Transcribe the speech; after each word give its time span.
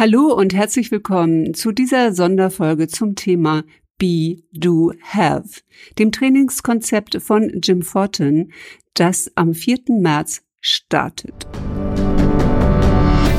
Hallo 0.00 0.32
und 0.32 0.54
herzlich 0.54 0.92
willkommen 0.92 1.54
zu 1.54 1.72
dieser 1.72 2.12
Sonderfolge 2.12 2.86
zum 2.86 3.16
Thema 3.16 3.64
Be, 3.98 4.36
Do, 4.52 4.92
Have, 5.02 5.62
dem 5.98 6.12
Trainingskonzept 6.12 7.20
von 7.20 7.50
Jim 7.60 7.82
Fortin, 7.82 8.52
das 8.94 9.28
am 9.34 9.54
4. 9.54 9.78
März 9.98 10.42
startet. 10.60 11.48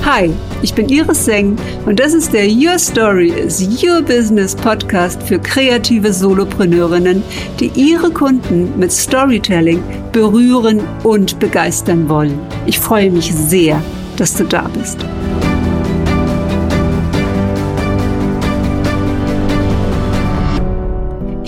Hi, 0.04 0.32
ich 0.62 0.74
bin 0.74 0.90
Iris 0.90 1.24
Seng 1.24 1.56
und 1.86 1.98
das 1.98 2.14
ist 2.14 2.34
der 2.34 2.50
Your 2.50 2.78
Story 2.78 3.30
is 3.30 3.82
Your 3.82 4.02
Business 4.02 4.54
Podcast 4.54 5.24
für 5.24 5.40
kreative 5.40 6.12
Solopreneurinnen, 6.12 7.24
die 7.62 7.72
ihre 7.74 8.12
Kunden 8.12 8.78
mit 8.78 8.92
Storytelling 8.92 9.82
berühren 10.12 10.82
und 11.06 11.40
begeistern 11.40 12.10
wollen. 12.10 12.38
Ich 12.66 12.78
freue 12.80 13.12
mich 13.12 13.34
sehr, 13.34 13.82
dass 14.18 14.36
du 14.36 14.44
da 14.44 14.68
bist. 14.78 15.06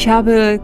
Ich 0.01 0.07
habe, 0.07 0.59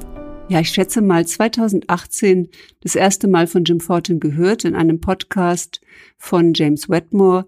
ja, 0.49 0.61
ich 0.61 0.69
schätze 0.69 0.99
mal 0.99 1.27
2018 1.27 2.49
das 2.81 2.95
erste 2.95 3.27
Mal 3.27 3.45
von 3.45 3.65
Jim 3.65 3.79
Fortin 3.79 4.19
gehört 4.19 4.65
in 4.65 4.73
einem 4.73 4.99
Podcast 4.99 5.79
von 6.17 6.55
James 6.55 6.89
Wetmore 6.89 7.47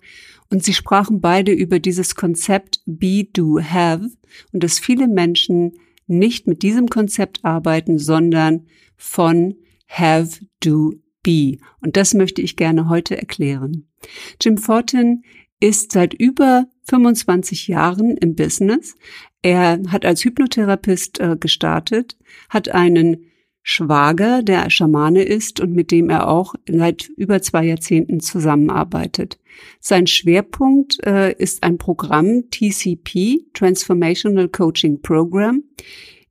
und 0.51 0.63
sie 0.63 0.75
sprachen 0.75 1.19
beide 1.19 1.51
über 1.51 1.79
dieses 1.79 2.13
Konzept 2.13 2.83
Be, 2.85 3.23
Do, 3.33 3.59
Have 3.59 4.07
und 4.53 4.63
dass 4.63 4.77
viele 4.77 5.07
Menschen 5.07 5.79
nicht 6.05 6.45
mit 6.45 6.61
diesem 6.61 6.89
Konzept 6.89 7.43
arbeiten, 7.43 7.97
sondern 7.97 8.67
von 8.95 9.55
Have, 9.87 10.45
Do, 10.59 10.93
Be. 11.23 11.57
Und 11.81 11.97
das 11.97 12.13
möchte 12.13 12.43
ich 12.43 12.55
gerne 12.55 12.87
heute 12.87 13.17
erklären. 13.17 13.89
Jim 14.39 14.59
Fortin 14.59 15.23
ist 15.59 15.91
seit 15.91 16.13
über 16.13 16.67
25 16.83 17.67
Jahren 17.67 18.17
im 18.17 18.35
Business. 18.35 18.95
Er 19.41 19.79
hat 19.89 20.05
als 20.05 20.23
Hypnotherapeut 20.23 21.19
äh, 21.19 21.37
gestartet, 21.37 22.17
hat 22.49 22.69
einen 22.69 23.25
Schwager, 23.61 24.41
der 24.41 24.69
Schamane 24.69 25.23
ist 25.23 25.59
und 25.59 25.73
mit 25.73 25.91
dem 25.91 26.09
er 26.09 26.27
auch 26.27 26.55
seit 26.67 27.09
über 27.17 27.41
zwei 27.41 27.65
Jahrzehnten 27.65 28.19
zusammenarbeitet. 28.19 29.37
Sein 29.79 30.07
Schwerpunkt 30.07 30.97
äh, 31.05 31.33
ist 31.33 31.63
ein 31.63 31.77
Programm 31.77 32.49
TCP, 32.49 33.45
Transformational 33.53 34.47
Coaching 34.47 35.01
Program, 35.01 35.63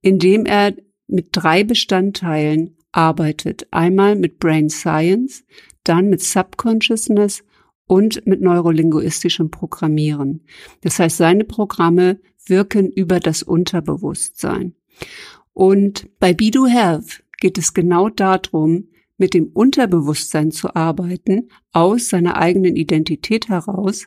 in 0.01 0.19
dem 0.19 0.47
er 0.47 0.75
mit 1.07 1.29
drei 1.33 1.65
Bestandteilen 1.65 2.77
arbeitet. 2.93 3.69
Einmal 3.71 4.17
mit 4.17 4.39
Brain 4.39 4.71
Science, 4.71 5.45
dann 5.85 6.09
mit 6.09 6.23
Subconsciousness 6.23 7.45
und 7.89 8.25
mit 8.27 8.41
neurolinguistischem 8.41 9.51
Programmieren. 9.51 10.45
Das 10.83 11.01
heißt, 11.01 11.17
seine 11.17 11.45
Programme 11.45 12.21
wirken 12.47 12.93
über 12.93 13.19
das 13.19 13.43
Unterbewusstsein. 13.43 14.75
Und 15.53 16.09
bei 16.21 16.33
Be 16.33 16.53
Do 16.53 16.67
Have 16.69 17.23
geht 17.41 17.59
es 17.59 17.75
genau 17.75 18.09
darum, 18.09 18.89
mit 19.17 19.35
dem 19.35 19.49
Unterbewusstsein 19.49 20.53
zu 20.53 20.77
arbeiten, 20.77 21.49
aus 21.73 22.09
seiner 22.09 22.37
eigenen 22.37 22.77
Identität 22.77 23.49
heraus 23.49 24.07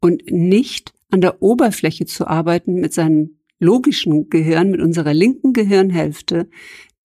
und 0.00 0.30
nicht 0.30 0.92
an 1.10 1.20
der 1.20 1.42
Oberfläche 1.42 2.06
zu 2.06 2.26
arbeiten 2.26 2.74
mit 2.74 2.92
seinem 2.92 3.38
logischen 3.60 4.28
Gehirn, 4.30 4.70
mit 4.70 4.80
unserer 4.80 5.14
linken 5.14 5.52
Gehirnhälfte, 5.52 6.48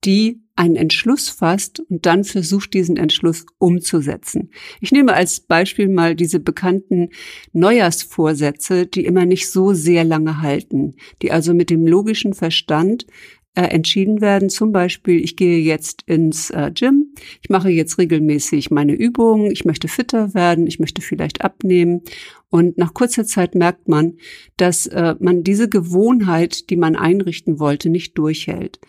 die 0.04 0.43
einen 0.56 0.76
Entschluss 0.76 1.30
fasst 1.30 1.80
und 1.80 2.06
dann 2.06 2.24
versucht, 2.24 2.74
diesen 2.74 2.98
Entschluss 2.98 3.46
umzusetzen. 3.58 4.52
Ich 4.82 4.92
nehme 4.92 5.14
als 5.14 5.40
Beispiel 5.40 5.88
mal 5.88 6.16
diese 6.16 6.40
bekannten 6.40 7.10
Neujahrsvorsätze, 7.54 8.86
die 8.86 9.06
immer 9.06 9.26
nicht 9.26 9.50
so 9.50 9.74
sehr 9.74 10.04
lange 10.04 10.42
halten, 10.42 10.96
die 11.22 11.32
also 11.32 11.54
mit 11.54 11.70
dem 11.70 11.88
logischen 11.88 12.34
Verstand 12.34 13.08
äh, 13.56 13.64
entschieden 13.64 14.22
werden. 14.22 14.50
Zum 14.50 14.72
Beispiel, 14.72 15.24
ich 15.24 15.36
gehe 15.36 15.60
jetzt 15.60 16.04
ins 16.06 16.50
äh, 16.52 16.72
Gym, 16.74 17.14
ich 17.42 17.50
mache 17.50 17.70
jetzt 17.70 17.98
regelmäßig 17.98 18.72
meine 18.72 18.94
Übungen, 18.94 19.52
ich 19.52 19.66
möchte 19.66 19.88
fitter 19.88 20.34
werden, 20.34 20.68
ich 20.68 20.80
möchte 20.80 21.02
vielleicht 21.02 21.44
abnehmen. 21.44 22.02
Und 22.50 22.78
nach 22.78 22.94
kurzer 22.94 23.26
Zeit 23.26 23.56
merkt 23.56 23.88
man, 23.88 24.18
dass 24.58 24.86
äh, 24.86 25.16
man 25.20 25.44
diese 25.44 25.70
Gewohnheit, 25.70 26.70
die 26.70 26.78
man 26.78 26.96
einrichten 26.96 27.60
wollte, 27.60 27.90
nicht 27.90 28.18
durchhält. 28.18 28.80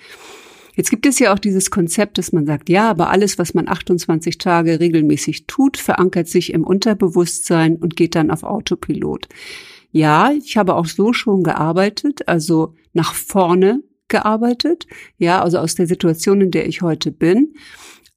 Jetzt 0.75 0.91
gibt 0.91 1.07
es 1.07 1.19
ja 1.19 1.33
auch 1.33 1.39
dieses 1.39 1.71
Konzept, 1.71 2.19
dass 2.19 2.33
man 2.33 2.47
sagt, 2.47 2.69
ja, 2.69 2.91
aber 2.91 3.11
alles, 3.11 3.39
was 3.39 3.55
man 3.55 3.69
28 3.69 4.39
Tage 4.39 4.81
regelmäßig 4.81 5.47
tut, 5.47 5.77
verankert 5.77 6.29
sich 6.29 6.53
im 6.53 6.65
Unterbewusstsein 6.65 7.77
und 7.77 7.97
geht 7.97 8.15
dann 8.15 8.31
auf 8.31 8.43
Autopilot. 8.43 9.29
Ja, 9.93 10.33
ich 10.33 10.57
habe 10.57 10.75
auch 10.75 10.87
so 10.87 11.13
schon 11.13 11.45
gearbeitet, 11.45 12.27
also 12.27 12.75
nach 12.93 13.15
vorne 13.15 13.83
gearbeitet, 14.09 14.87
ja, 15.19 15.43
also 15.43 15.59
aus 15.59 15.77
der 15.77 15.87
Situation, 15.87 16.41
in 16.41 16.51
der 16.51 16.67
ich 16.67 16.83
heute 16.83 17.13
bin, 17.13 17.55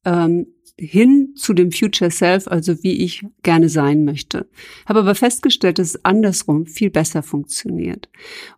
ähm, 0.05 0.47
hin 0.79 1.33
zu 1.35 1.53
dem 1.53 1.71
Future 1.71 2.11
Self, 2.11 2.47
also 2.47 2.83
wie 2.83 3.03
ich 3.03 3.25
gerne 3.41 3.69
sein 3.69 4.05
möchte. 4.05 4.47
Habe 4.85 4.99
aber 4.99 5.15
festgestellt, 5.15 5.79
dass 5.79 5.89
es 5.89 6.05
andersrum 6.05 6.67
viel 6.67 6.91
besser 6.91 7.23
funktioniert. 7.23 8.09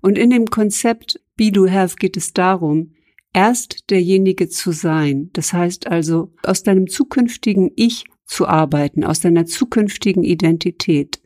Und 0.02 0.18
in 0.18 0.30
dem 0.30 0.48
Konzept 0.48 1.22
Be 1.38 1.52
Do 1.52 1.70
Have 1.70 1.96
geht 1.96 2.18
es 2.18 2.34
darum, 2.34 2.92
erst 3.34 3.90
derjenige 3.90 4.50
zu 4.50 4.72
sein. 4.72 5.30
Das 5.34 5.54
heißt 5.54 5.88
also, 5.88 6.34
aus 6.44 6.64
deinem 6.64 6.88
zukünftigen 6.88 7.72
Ich 7.76 8.06
zu 8.26 8.48
arbeiten, 8.48 9.04
aus 9.04 9.20
deiner 9.20 9.46
zukünftigen 9.46 10.24
Identität. 10.24 11.22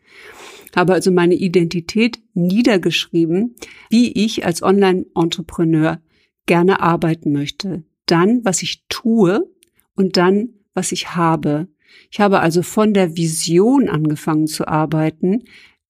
Habe 0.75 0.93
also 0.93 1.11
meine 1.11 1.35
Identität 1.35 2.19
niedergeschrieben, 2.33 3.55
wie 3.89 4.11
ich 4.11 4.45
als 4.45 4.63
Online-Entrepreneur 4.63 6.01
gerne 6.45 6.81
arbeiten 6.81 7.31
möchte. 7.31 7.83
Dann, 8.05 8.43
was 8.43 8.63
ich 8.63 8.85
tue 8.89 9.49
und 9.95 10.17
dann, 10.17 10.49
was 10.73 10.91
ich 10.91 11.15
habe. 11.15 11.67
Ich 12.11 12.19
habe 12.19 12.39
also 12.39 12.63
von 12.63 12.93
der 12.93 13.15
Vision 13.15 13.87
angefangen 13.87 14.47
zu 14.47 14.67
arbeiten 14.67 15.43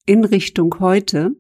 in 0.06 0.26
Richtung 0.26 0.80
heute 0.80 1.36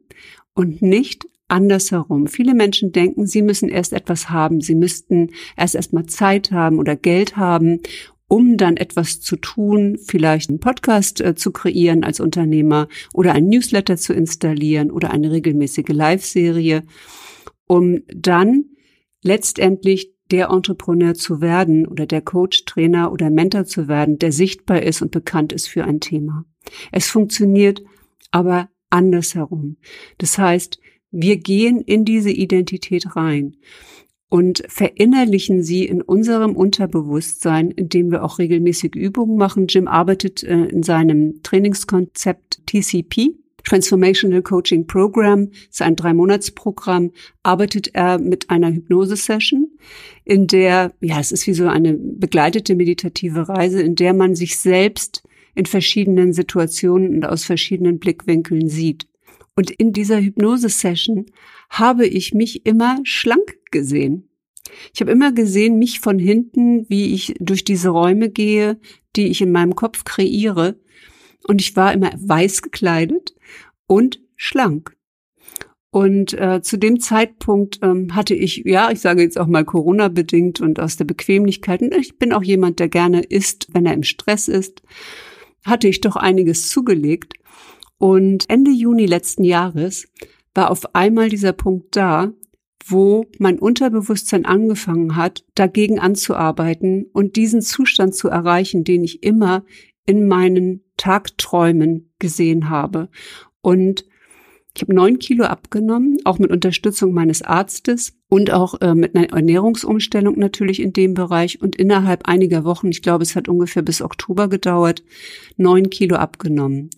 und 0.54 0.82
nicht 0.82 1.26
andersherum. 1.54 2.28
Viele 2.28 2.54
Menschen 2.54 2.92
denken, 2.92 3.28
sie 3.28 3.42
müssen 3.42 3.70
erst 3.70 3.94
etwas 3.94 4.30
haben, 4.30 4.60
sie 4.60 4.76
müssten 4.76 5.30
erst 5.56 5.76
erstmal 5.76 6.08
Zeit 6.08 6.52
haben 6.52 6.80
oder 6.80 6.96
Geld 6.96 7.38
haben, 7.38 7.80
um 8.28 8.58
dann 8.58 8.78
etwas 8.78 9.22
zu 9.22 9.36
tun, 9.36 9.98
vielleicht 10.04 10.50
einen 10.50 10.60
Podcast 10.60 11.22
äh, 11.22 11.36
zu 11.36 11.52
kreieren 11.52 12.04
als 12.04 12.20
Unternehmer 12.20 12.88
oder 13.14 13.34
ein 13.34 13.48
Newsletter 13.48 13.96
zu 13.96 14.14
installieren 14.14 14.90
oder 14.90 15.12
eine 15.12 15.32
regelmäßige 15.32 15.90
Live-Serie, 15.90 16.84
um 17.68 18.02
dann 18.08 18.66
letztendlich 19.22 20.12
der 20.32 20.50
Entrepreneur 20.50 21.14
zu 21.14 21.42
werden 21.42 21.86
oder 21.88 22.08
der 22.08 22.22
Coach, 22.22 22.66
Trainer 22.66 23.12
oder 23.12 23.30
Mentor 23.30 23.66
zu 23.66 23.88
werden, 23.88 24.18
der 24.18 24.32
sichtbar 24.32 24.82
ist 24.82 25.04
und 25.04 25.12
bekannt 25.12 25.54
ist 25.54 25.68
für 25.68 25.84
ein 25.84 26.00
Thema. 26.00 26.46
Es 26.92 27.10
funktioniert 27.10 27.84
aber 28.32 28.70
andersherum. 28.90 29.78
Das 30.18 30.38
heißt, 30.40 30.80
wir 31.14 31.38
gehen 31.38 31.80
in 31.80 32.04
diese 32.04 32.32
Identität 32.32 33.16
rein 33.16 33.56
und 34.30 34.64
verinnerlichen 34.68 35.62
sie 35.62 35.86
in 35.86 36.02
unserem 36.02 36.56
Unterbewusstsein, 36.56 37.70
indem 37.70 38.10
wir 38.10 38.24
auch 38.24 38.40
regelmäßig 38.40 38.96
Übungen 38.96 39.38
machen. 39.38 39.68
Jim 39.68 39.88
arbeitet 39.88 40.44
äh, 40.44 40.66
in 40.66 40.82
seinem 40.82 41.44
Trainingskonzept 41.44 42.66
TCP, 42.66 43.36
Transformational 43.64 44.42
Coaching 44.42 44.88
Program, 44.88 45.50
ist 45.70 45.84
ein 45.84 45.96
Drei-Monats-Programm, 45.96 47.12
arbeitet 47.44 47.94
er 47.94 48.18
mit 48.18 48.50
einer 48.50 48.74
Hypnose-Session, 48.74 49.70
in 50.26 50.48
der, 50.48 50.94
ja, 51.00 51.20
es 51.20 51.32
ist 51.32 51.46
wie 51.46 51.54
so 51.54 51.68
eine 51.68 51.94
begleitete 51.94 52.74
meditative 52.74 53.48
Reise, 53.48 53.84
in 53.84 53.94
der 53.94 54.16
man 54.16 54.34
sich 54.36 54.58
selbst 54.58 55.22
in 55.54 55.68
verschiedenen 55.68 56.34
Situationen 56.34 57.14
und 57.14 57.26
aus 57.26 57.46
verschiedenen 57.46 58.00
Blickwinkeln 58.00 58.68
sieht. 58.68 59.06
Und 59.56 59.70
in 59.70 59.94
dieser 59.94 60.20
Hypnose-Session 60.20 61.28
habe 61.70 62.08
ich 62.08 62.34
mich 62.34 62.66
immer 62.66 63.00
schlank 63.04 63.58
gesehen. 63.72 64.30
Ich 64.94 65.02
habe 65.02 65.12
immer 65.12 65.32
gesehen, 65.32 65.78
mich 65.78 66.00
von 66.00 66.18
hinten, 66.20 66.90
wie 66.90 67.14
ich 67.14 67.36
durch 67.40 67.64
diese 67.64 67.90
Räume 67.90 68.30
gehe, 68.30 68.80
die 69.16 69.28
ich 69.28 69.42
in 69.42 69.52
meinem 69.52 69.76
Kopf 69.76 70.04
kreiere. 70.06 70.80
Und 71.48 71.62
ich 71.62 71.76
war 71.76 71.94
immer 71.94 72.12
weiß 72.16 72.62
gekleidet 72.62 73.36
und 73.86 74.22
schlank. 74.36 74.96
Und 75.92 76.34
äh, 76.34 76.62
zu 76.64 76.78
dem 76.78 77.00
Zeitpunkt 77.00 77.80
ähm, 77.84 78.16
hatte 78.16 78.34
ich, 78.34 78.64
ja, 78.66 78.90
ich 78.90 79.00
sage 79.00 79.22
jetzt 79.22 79.38
auch 79.38 79.46
mal 79.46 79.64
Corona 79.64 80.08
bedingt 80.08 80.60
und 80.60 80.80
aus 80.80 80.98
der 80.98 81.06
Bequemlichkeit, 81.06 81.84
und 81.84 81.94
ich 81.94 82.18
bin 82.18 82.34
auch 82.34 82.42
jemand, 82.42 82.80
der 82.80 82.90
gerne 82.90 83.22
isst, 83.22 83.68
wenn 83.74 83.86
er 83.86 83.94
im 83.94 84.02
Stress 84.02 84.48
ist, 84.48 84.82
hatte 85.64 85.88
ich 85.88 86.02
doch 86.02 86.16
einiges 86.16 86.70
zugelegt. 86.70 87.36
Und 88.04 88.50
Ende 88.50 88.70
Juni 88.70 89.06
letzten 89.06 89.46
Jahres 89.46 90.10
war 90.54 90.72
auf 90.72 90.94
einmal 90.94 91.30
dieser 91.30 91.54
Punkt 91.54 91.96
da, 91.96 92.34
wo 92.86 93.28
mein 93.40 93.58
Unterbewusstsein 93.58 94.44
angefangen 94.44 95.16
hat, 95.16 95.46
dagegen 95.56 96.00
anzuarbeiten 96.00 97.06
und 97.14 97.38
diesen 97.38 97.62
Zustand 97.62 98.14
zu 98.14 98.28
erreichen, 98.28 98.84
den 98.84 99.06
ich 99.06 99.24
immer 99.24 99.64
in 100.06 100.28
meinen 100.28 100.84
Tagträumen 100.98 102.12
gesehen 102.20 102.70
habe. 102.70 103.08
Und 103.62 104.04
Ich 104.76 104.82
habe 104.82 104.94
neun 104.94 105.18
Kilo 105.20 105.46
abgenommen, 105.46 106.18
auch 106.26 106.40
mit 106.40 106.52
Unterstützung 106.52 107.14
meines 107.14 107.42
Arztes 107.42 108.18
und 108.34 108.50
auch 108.50 108.82
äh, 108.82 108.96
mit 108.96 109.16
einer 109.16 109.30
Ernährungsumstellung 109.30 110.40
natürlich 110.40 110.82
in 110.82 110.92
dem 110.92 111.14
Bereich. 111.14 111.62
Und 111.62 111.76
innerhalb 111.76 112.28
einiger 112.28 112.64
Wochen, 112.64 112.88
ich 112.88 113.04
glaube, 113.04 113.22
es 113.22 113.36
hat 113.36 113.48
ungefähr 113.48 113.84
bis 113.84 114.02
Oktober 114.02 114.50
gedauert, 114.50 115.04
neun 115.56 115.92
Kilo 115.92 116.16
abgenommen. 116.16 116.90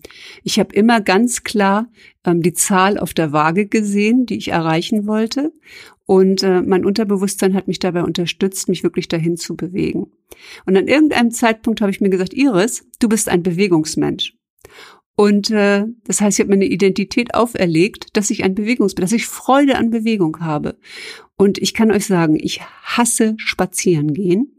Ich 0.44 0.58
habe 0.58 0.74
immer 0.74 1.02
ganz 1.02 1.44
klar 1.44 1.90
ähm, 2.24 2.40
die 2.40 2.54
Zahl 2.54 2.96
auf 2.96 3.12
der 3.12 3.32
Waage 3.32 3.66
gesehen, 3.66 4.24
die 4.24 4.38
ich 4.38 4.48
erreichen 4.48 5.06
wollte. 5.06 5.52
Und 6.06 6.42
äh, 6.42 6.62
mein 6.62 6.86
Unterbewusstsein 6.86 7.52
hat 7.52 7.68
mich 7.68 7.80
dabei 7.80 8.02
unterstützt, 8.02 8.70
mich 8.70 8.82
wirklich 8.82 9.08
dahin 9.08 9.36
zu 9.36 9.56
bewegen. 9.56 10.06
Und 10.64 10.74
an 10.74 10.88
irgendeinem 10.88 11.32
Zeitpunkt 11.32 11.82
habe 11.82 11.90
ich 11.90 12.00
mir 12.00 12.08
gesagt, 12.08 12.32
Iris, 12.32 12.86
du 12.98 13.10
bist 13.10 13.28
ein 13.28 13.42
Bewegungsmensch. 13.42 14.32
Und 15.16 15.50
äh, 15.50 15.84
das 16.04 16.20
heißt, 16.20 16.38
ich 16.38 16.42
habe 16.42 16.50
mir 16.50 16.62
eine 16.62 16.72
Identität 16.72 17.34
auferlegt, 17.34 18.08
dass 18.12 18.30
ich 18.30 18.44
ein 18.44 18.54
Bewegungs, 18.54 18.94
dass 18.94 19.12
ich 19.12 19.26
Freude 19.26 19.76
an 19.76 19.90
Bewegung 19.90 20.40
habe. 20.40 20.76
Und 21.36 21.58
ich 21.58 21.74
kann 21.74 21.90
euch 21.90 22.06
sagen, 22.06 22.36
ich 22.36 22.62
hasse 22.82 23.34
spazieren 23.38 24.14
gehen. 24.14 24.58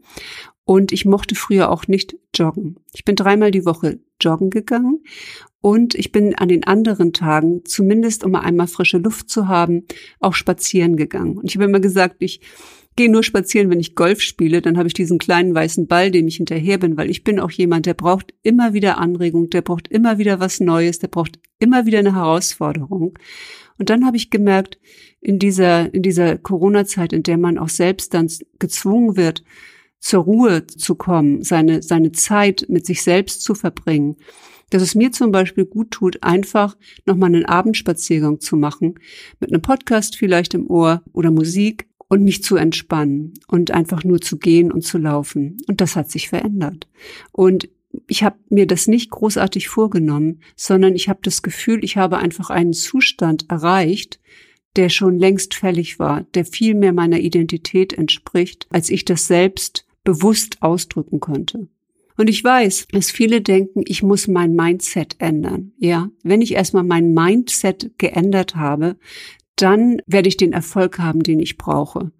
Und 0.64 0.92
ich 0.92 1.06
mochte 1.06 1.34
früher 1.34 1.70
auch 1.70 1.88
nicht 1.88 2.16
joggen. 2.34 2.76
Ich 2.92 3.06
bin 3.06 3.16
dreimal 3.16 3.50
die 3.50 3.64
Woche 3.64 4.00
joggen 4.20 4.50
gegangen 4.50 5.02
und 5.60 5.94
ich 5.94 6.12
bin 6.12 6.34
an 6.34 6.48
den 6.48 6.64
anderen 6.64 7.12
Tagen, 7.12 7.62
zumindest 7.64 8.22
um 8.22 8.32
mal 8.32 8.40
einmal 8.40 8.66
frische 8.66 8.98
Luft 8.98 9.30
zu 9.30 9.48
haben, 9.48 9.86
auch 10.20 10.34
spazieren 10.34 10.96
gegangen. 10.96 11.38
Und 11.38 11.46
ich 11.46 11.56
habe 11.56 11.64
immer 11.64 11.80
gesagt, 11.80 12.16
ich 12.18 12.40
gehe 12.96 13.10
nur 13.10 13.22
spazieren, 13.22 13.70
wenn 13.70 13.80
ich 13.80 13.94
Golf 13.94 14.20
spiele, 14.20 14.60
dann 14.60 14.76
habe 14.76 14.88
ich 14.88 14.94
diesen 14.94 15.18
kleinen 15.18 15.54
weißen 15.54 15.86
Ball, 15.86 16.10
dem 16.10 16.28
ich 16.28 16.36
hinterher 16.36 16.78
bin, 16.78 16.96
weil 16.96 17.10
ich 17.10 17.24
bin 17.24 17.40
auch 17.40 17.50
jemand, 17.50 17.86
der 17.86 17.94
braucht 17.94 18.34
immer 18.42 18.72
wieder 18.72 18.98
Anregung, 18.98 19.50
der 19.50 19.62
braucht 19.62 19.88
immer 19.88 20.18
wieder 20.18 20.40
was 20.40 20.60
Neues, 20.60 20.98
der 20.98 21.08
braucht 21.08 21.38
immer 21.58 21.86
wieder 21.86 22.00
eine 22.00 22.14
Herausforderung. 22.14 23.18
Und 23.78 23.90
dann 23.90 24.04
habe 24.04 24.16
ich 24.16 24.30
gemerkt, 24.30 24.78
in 25.20 25.38
dieser, 25.38 25.92
in 25.92 26.02
dieser 26.02 26.38
Corona-Zeit, 26.38 27.12
in 27.12 27.22
der 27.22 27.38
man 27.38 27.58
auch 27.58 27.68
selbst 27.68 28.14
dann 28.14 28.30
gezwungen 28.58 29.16
wird, 29.16 29.42
zur 30.00 30.22
Ruhe 30.22 30.66
zu 30.66 30.94
kommen, 30.94 31.42
seine, 31.42 31.82
seine 31.82 32.12
Zeit 32.12 32.66
mit 32.68 32.86
sich 32.86 33.02
selbst 33.02 33.42
zu 33.42 33.54
verbringen, 33.54 34.16
dass 34.70 34.82
es 34.82 34.94
mir 34.94 35.12
zum 35.12 35.32
Beispiel 35.32 35.64
gut 35.64 35.90
tut, 35.90 36.22
einfach 36.22 36.76
nochmal 37.06 37.34
einen 37.34 37.46
Abendspaziergang 37.46 38.40
zu 38.40 38.56
machen, 38.56 38.94
mit 39.40 39.50
einem 39.50 39.62
Podcast 39.62 40.16
vielleicht 40.16 40.54
im 40.54 40.68
Ohr 40.68 41.02
oder 41.12 41.30
Musik 41.30 41.88
und 42.08 42.22
mich 42.22 42.42
zu 42.42 42.56
entspannen 42.56 43.34
und 43.48 43.70
einfach 43.70 44.04
nur 44.04 44.20
zu 44.20 44.38
gehen 44.38 44.70
und 44.70 44.82
zu 44.82 44.98
laufen. 44.98 45.56
Und 45.68 45.80
das 45.80 45.96
hat 45.96 46.10
sich 46.10 46.28
verändert. 46.28 46.88
Und 47.32 47.68
ich 48.06 48.22
habe 48.22 48.36
mir 48.50 48.66
das 48.66 48.86
nicht 48.86 49.10
großartig 49.10 49.68
vorgenommen, 49.68 50.40
sondern 50.56 50.94
ich 50.94 51.08
habe 51.08 51.20
das 51.22 51.42
Gefühl, 51.42 51.82
ich 51.82 51.96
habe 51.96 52.18
einfach 52.18 52.50
einen 52.50 52.72
Zustand 52.72 53.46
erreicht, 53.48 54.20
der 54.76 54.88
schon 54.88 55.18
längst 55.18 55.54
fällig 55.54 55.98
war, 55.98 56.26
der 56.34 56.44
viel 56.44 56.74
mehr 56.74 56.92
meiner 56.92 57.18
Identität 57.18 57.92
entspricht, 57.92 58.66
als 58.70 58.90
ich 58.90 59.04
das 59.04 59.26
selbst 59.26 59.86
bewusst 60.04 60.62
ausdrücken 60.62 61.20
konnte. 61.20 61.68
Und 62.16 62.28
ich 62.28 62.42
weiß, 62.42 62.88
dass 62.90 63.10
viele 63.10 63.40
denken, 63.40 63.82
ich 63.86 64.02
muss 64.02 64.26
mein 64.26 64.54
Mindset 64.54 65.16
ändern. 65.18 65.72
Ja, 65.78 66.10
wenn 66.24 66.42
ich 66.42 66.54
erstmal 66.54 66.82
mein 66.82 67.14
Mindset 67.14 67.92
geändert 67.96 68.56
habe, 68.56 68.96
dann 69.54 70.02
werde 70.06 70.28
ich 70.28 70.36
den 70.36 70.52
Erfolg 70.52 70.98
haben, 70.98 71.22
den 71.22 71.40
ich 71.40 71.56
brauche. 71.56 72.10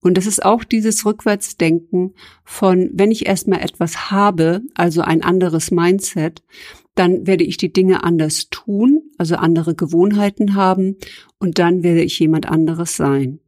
Und 0.00 0.16
das 0.16 0.26
ist 0.26 0.44
auch 0.44 0.64
dieses 0.64 1.04
Rückwärtsdenken 1.04 2.14
von, 2.44 2.90
wenn 2.92 3.10
ich 3.10 3.26
erstmal 3.26 3.60
etwas 3.60 4.10
habe, 4.10 4.62
also 4.74 5.00
ein 5.00 5.22
anderes 5.22 5.70
Mindset, 5.70 6.42
dann 6.94 7.26
werde 7.26 7.44
ich 7.44 7.56
die 7.56 7.72
Dinge 7.72 8.02
anders 8.04 8.48
tun, 8.50 9.05
also 9.18 9.36
andere 9.36 9.74
Gewohnheiten 9.74 10.54
haben 10.54 10.96
und 11.38 11.58
dann 11.58 11.82
werde 11.82 12.02
ich 12.02 12.18
jemand 12.18 12.46
anderes 12.46 12.96
sein. 12.96 13.40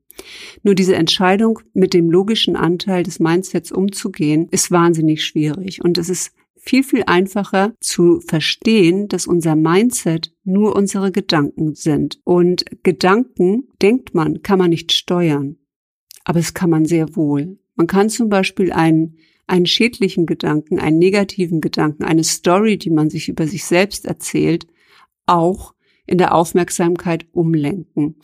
Nur 0.63 0.75
diese 0.75 0.97
Entscheidung, 0.97 1.61
mit 1.75 1.95
dem 1.95 2.11
logischen 2.11 2.57
Anteil 2.57 3.03
des 3.03 3.21
Mindsets 3.21 3.73
umzugehen, 3.73 4.49
ist 4.51 4.71
wahnsinnig 4.71 5.25
schwierig. 5.25 5.85
Und 5.85 5.99
es 5.99 6.09
ist 6.09 6.33
viel, 6.57 6.83
viel 6.83 7.05
einfacher 7.07 7.75
zu 7.81 8.21
verstehen, 8.21 9.09
dass 9.09 9.27
unser 9.27 9.57
Mindset 9.57 10.33
nur 10.45 10.77
unsere 10.77 11.13
Gedanken 11.13 11.75
sind. 11.75 12.21
Und 12.25 12.65
Gedanken, 12.83 13.69
denkt 13.81 14.15
man, 14.15 14.43
kann 14.43 14.59
man 14.59 14.71
nicht 14.71 14.93
steuern. 14.93 15.57
Aber 16.25 16.41
es 16.41 16.53
kann 16.53 16.71
man 16.71 16.85
sehr 16.85 17.17
wohl. 17.17 17.59
Man 17.75 17.87
kann 17.87 18.11
zum 18.11 18.29
Beispiel 18.29 18.73
einen, 18.73 19.17
einen 19.47 19.67
schädlichen 19.67 20.27
Gedanken, 20.27 20.79
einen 20.79 20.99
negativen 20.99 21.61
Gedanken, 21.61 22.05
eine 22.05 22.25
Story, 22.25 22.77
die 22.77 22.91
man 22.91 23.09
sich 23.09 23.29
über 23.29 23.47
sich 23.47 23.65
selbst 23.65 24.05
erzählt, 24.05 24.67
auch 25.29 25.75
in 26.07 26.19
der 26.19 26.35
Aufmerksamkeit 26.35 27.27
umlenken. 27.33 28.17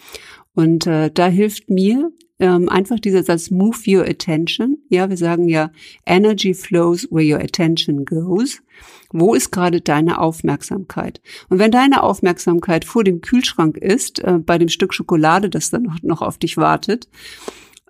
Und 0.54 0.86
äh, 0.86 1.10
da 1.12 1.26
hilft 1.26 1.68
mir 1.68 2.10
ähm, 2.38 2.68
einfach 2.68 2.98
dieser 2.98 3.22
Satz 3.22 3.50
Move 3.50 3.78
your 3.86 4.04
attention. 4.04 4.78
Ja, 4.88 5.08
wir 5.08 5.16
sagen 5.16 5.48
ja, 5.48 5.70
Energy 6.06 6.54
flows 6.54 7.06
where 7.10 7.24
your 7.24 7.42
attention 7.42 8.04
goes. 8.04 8.62
Wo 9.12 9.34
ist 9.34 9.52
gerade 9.52 9.80
deine 9.80 10.20
Aufmerksamkeit? 10.20 11.20
Und 11.48 11.58
wenn 11.58 11.70
deine 11.70 12.02
Aufmerksamkeit 12.02 12.84
vor 12.84 13.04
dem 13.04 13.20
Kühlschrank 13.20 13.76
ist, 13.76 14.20
äh, 14.20 14.38
bei 14.38 14.58
dem 14.58 14.68
Stück 14.68 14.94
Schokolade, 14.94 15.50
das 15.50 15.70
dann 15.70 15.82
noch, 15.82 16.02
noch 16.02 16.22
auf 16.22 16.38
dich 16.38 16.56
wartet, 16.56 17.08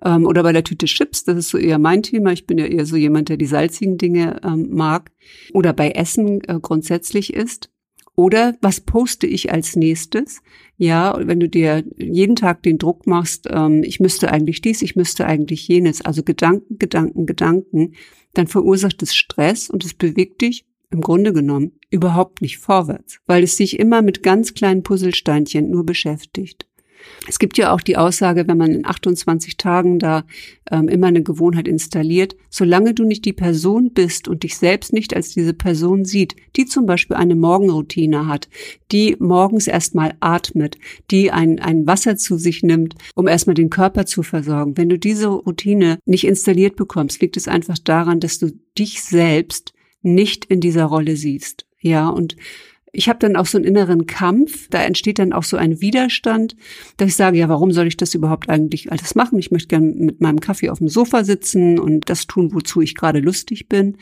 ähm, 0.03 0.25
oder 0.25 0.43
bei 0.43 0.51
der 0.51 0.63
Tüte 0.63 0.85
Chips, 0.85 1.23
das 1.23 1.37
ist 1.37 1.49
so 1.49 1.57
eher 1.57 1.79
mein 1.79 2.03
Thema. 2.03 2.31
Ich 2.31 2.45
bin 2.45 2.57
ja 2.57 2.65
eher 2.65 2.85
so 2.85 2.95
jemand, 2.95 3.29
der 3.29 3.37
die 3.37 3.45
salzigen 3.45 3.97
Dinge 3.97 4.39
ähm, 4.43 4.67
mag. 4.71 5.11
Oder 5.53 5.73
bei 5.73 5.91
Essen 5.91 6.41
äh, 6.47 6.59
grundsätzlich 6.61 7.33
ist, 7.33 7.71
oder 8.15 8.55
was 8.61 8.81
poste 8.81 9.27
ich 9.27 9.51
als 9.51 9.75
nächstes? 9.75 10.41
Ja, 10.77 11.17
wenn 11.19 11.39
du 11.39 11.49
dir 11.49 11.83
jeden 11.97 12.35
Tag 12.35 12.63
den 12.63 12.77
Druck 12.77 13.07
machst, 13.07 13.47
ähm, 13.49 13.83
ich 13.83 13.99
müsste 13.99 14.31
eigentlich 14.31 14.61
dies, 14.61 14.81
ich 14.81 14.95
müsste 14.95 15.25
eigentlich 15.25 15.67
jenes, 15.67 16.01
also 16.01 16.23
Gedanken, 16.23 16.77
Gedanken, 16.79 17.25
Gedanken, 17.25 17.93
dann 18.33 18.47
verursacht 18.47 19.01
es 19.03 19.15
Stress 19.15 19.69
und 19.69 19.83
es 19.85 19.93
bewegt 19.93 20.41
dich 20.41 20.65
im 20.91 21.01
Grunde 21.01 21.33
genommen 21.33 21.73
überhaupt 21.89 22.41
nicht 22.41 22.57
vorwärts, 22.57 23.19
weil 23.25 23.43
es 23.43 23.57
sich 23.57 23.79
immer 23.79 24.01
mit 24.01 24.23
ganz 24.23 24.53
kleinen 24.53 24.83
Puzzlesteinchen 24.83 25.69
nur 25.69 25.85
beschäftigt. 25.85 26.67
Es 27.27 27.39
gibt 27.39 27.57
ja 27.57 27.73
auch 27.73 27.81
die 27.81 27.97
Aussage, 27.97 28.47
wenn 28.47 28.57
man 28.57 28.71
in 28.71 28.85
28 28.85 29.57
Tagen 29.57 29.99
da 29.99 30.25
ähm, 30.71 30.87
immer 30.87 31.07
eine 31.07 31.23
Gewohnheit 31.23 31.67
installiert, 31.67 32.35
solange 32.49 32.93
du 32.93 33.03
nicht 33.03 33.25
die 33.25 33.33
Person 33.33 33.91
bist 33.93 34.27
und 34.27 34.43
dich 34.43 34.57
selbst 34.57 34.93
nicht 34.93 35.15
als 35.15 35.33
diese 35.33 35.53
Person 35.53 36.05
sieht, 36.05 36.35
die 36.55 36.65
zum 36.65 36.85
Beispiel 36.85 37.15
eine 37.15 37.35
Morgenroutine 37.35 38.27
hat, 38.27 38.49
die 38.91 39.15
morgens 39.19 39.67
erstmal 39.67 40.15
atmet, 40.19 40.77
die 41.11 41.31
ein, 41.31 41.59
ein 41.59 41.87
Wasser 41.87 42.17
zu 42.17 42.37
sich 42.37 42.63
nimmt, 42.63 42.95
um 43.15 43.27
erstmal 43.27 43.55
den 43.55 43.69
Körper 43.69 44.05
zu 44.05 44.23
versorgen. 44.23 44.77
Wenn 44.77 44.89
du 44.89 44.99
diese 44.99 45.27
Routine 45.27 45.99
nicht 46.05 46.25
installiert 46.25 46.75
bekommst, 46.75 47.21
liegt 47.21 47.37
es 47.37 47.47
einfach 47.47 47.79
daran, 47.79 48.19
dass 48.19 48.39
du 48.39 48.51
dich 48.77 49.01
selbst 49.03 49.73
nicht 50.01 50.45
in 50.45 50.61
dieser 50.61 50.85
Rolle 50.85 51.15
siehst. 51.15 51.65
Ja, 51.79 52.09
und 52.09 52.35
ich 52.95 53.09
habe 53.09 53.19
dann 53.19 53.35
auch 53.35 53.45
so 53.45 53.57
einen 53.57 53.65
inneren 53.65 54.05
Kampf, 54.07 54.67
da 54.69 54.83
entsteht 54.83 55.19
dann 55.19 55.33
auch 55.33 55.43
so 55.43 55.57
ein 55.57 55.81
Widerstand, 55.81 56.55
dass 56.97 57.09
ich 57.09 57.15
sage, 57.15 57.37
ja, 57.37 57.49
warum 57.49 57.71
soll 57.71 57.87
ich 57.87 57.97
das 57.97 58.15
überhaupt 58.15 58.49
eigentlich 58.49 58.91
alles 58.91 59.15
machen? 59.15 59.37
Ich 59.37 59.51
möchte 59.51 59.67
gerne 59.67 59.87
mit 59.87 60.21
meinem 60.21 60.39
Kaffee 60.39 60.69
auf 60.69 60.79
dem 60.79 60.87
Sofa 60.87 61.23
sitzen 61.23 61.79
und 61.79 62.09
das 62.09 62.27
tun, 62.27 62.53
wozu 62.53 62.81
ich 62.81 62.95
gerade 62.95 63.19
lustig 63.19 63.67
bin 63.67 63.97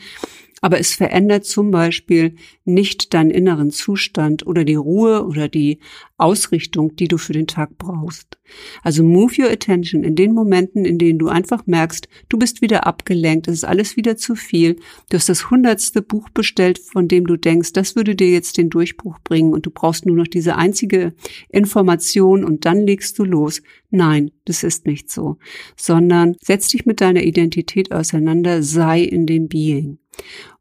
aber 0.60 0.78
es 0.78 0.94
verändert 0.94 1.44
zum 1.44 1.70
Beispiel 1.70 2.36
nicht 2.64 3.14
deinen 3.14 3.30
inneren 3.30 3.70
Zustand 3.70 4.46
oder 4.46 4.64
die 4.64 4.74
Ruhe 4.74 5.26
oder 5.26 5.48
die 5.48 5.78
Ausrichtung, 6.16 6.96
die 6.96 7.08
du 7.08 7.18
für 7.18 7.32
den 7.32 7.46
Tag 7.46 7.76
brauchst. 7.76 8.38
Also 8.82 9.02
move 9.02 9.34
your 9.38 9.50
attention 9.50 10.04
in 10.04 10.14
den 10.14 10.32
Momenten, 10.32 10.84
in 10.84 10.98
denen 10.98 11.18
du 11.18 11.28
einfach 11.28 11.66
merkst, 11.66 12.08
du 12.28 12.38
bist 12.38 12.62
wieder 12.62 12.86
abgelenkt, 12.86 13.48
es 13.48 13.54
ist 13.54 13.64
alles 13.64 13.96
wieder 13.96 14.16
zu 14.16 14.34
viel, 14.36 14.76
du 15.10 15.16
hast 15.16 15.28
das 15.28 15.50
hundertste 15.50 16.02
Buch 16.02 16.28
bestellt, 16.30 16.78
von 16.78 17.08
dem 17.08 17.26
du 17.26 17.36
denkst, 17.36 17.72
das 17.72 17.96
würde 17.96 18.14
dir 18.14 18.30
jetzt 18.30 18.58
den 18.58 18.70
Durchbruch 18.70 19.18
bringen 19.24 19.52
und 19.52 19.66
du 19.66 19.70
brauchst 19.70 20.06
nur 20.06 20.16
noch 20.16 20.28
diese 20.28 20.56
einzige 20.56 21.14
Information 21.48 22.44
und 22.44 22.64
dann 22.64 22.86
legst 22.86 23.18
du 23.18 23.24
los. 23.24 23.62
Nein, 23.90 24.30
das 24.44 24.62
ist 24.62 24.86
nicht 24.86 25.10
so, 25.10 25.38
sondern 25.76 26.36
setz 26.40 26.68
dich 26.68 26.86
mit 26.86 27.00
deiner 27.00 27.22
Identität 27.22 27.92
auseinander, 27.92 28.62
sei 28.62 29.02
in 29.02 29.26
dem 29.26 29.48
Being. 29.48 29.98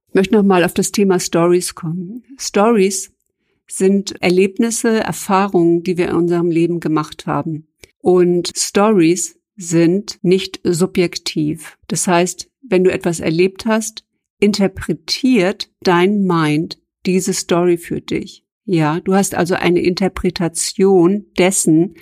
Ich 0.07 0.13
möchte 0.13 0.35
nochmal 0.35 0.63
auf 0.63 0.73
das 0.73 0.91
Thema 0.91 1.19
Stories 1.19 1.75
kommen. 1.75 2.23
Stories 2.37 3.11
sind 3.67 4.21
Erlebnisse, 4.21 4.99
Erfahrungen, 4.99 5.83
die 5.83 5.97
wir 5.97 6.09
in 6.09 6.15
unserem 6.15 6.51
Leben 6.51 6.79
gemacht 6.79 7.25
haben. 7.25 7.67
Und 7.99 8.51
Stories 8.55 9.39
sind 9.55 10.19
nicht 10.21 10.59
subjektiv. 10.63 11.77
Das 11.87 12.07
heißt, 12.07 12.49
wenn 12.61 12.83
du 12.83 12.91
etwas 12.91 13.19
erlebt 13.19 13.65
hast, 13.65 14.05
interpretiert 14.39 15.71
dein 15.81 16.23
Mind 16.23 16.79
diese 17.05 17.33
Story 17.33 17.77
für 17.77 18.01
dich. 18.01 18.45
Ja, 18.65 18.99
du 18.99 19.13
hast 19.13 19.35
also 19.35 19.55
eine 19.55 19.81
Interpretation 19.81 21.25
dessen, 21.37 21.95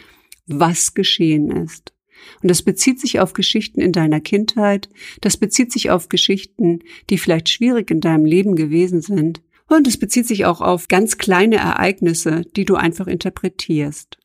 was 0.46 0.94
geschehen 0.94 1.50
ist. 1.52 1.94
Und 2.42 2.50
das 2.50 2.62
bezieht 2.62 3.00
sich 3.00 3.20
auf 3.20 3.34
Geschichten 3.34 3.82
in 3.82 3.92
deiner 3.92 4.20
Kindheit, 4.20 4.90
das 5.22 5.38
bezieht 5.38 5.72
sich 5.72 5.90
auf 5.90 6.10
Geschichten, 6.10 6.80
die 7.10 7.18
vielleicht 7.18 7.50
schwierig 7.50 7.92
in 7.92 8.02
deinem 8.02 8.26
Leben 8.26 8.56
gewesen 8.56 9.02
sind. 9.02 9.42
Und 9.68 9.88
es 9.88 9.98
bezieht 9.98 10.28
sich 10.28 10.46
auch 10.46 10.60
auf 10.60 10.88
ganz 10.90 11.18
kleine 11.18 11.58
Ereignisse, 11.58 12.42
die 12.56 12.66
du 12.66 12.76
einfach 12.76 13.08
interpretierst. 13.08 14.18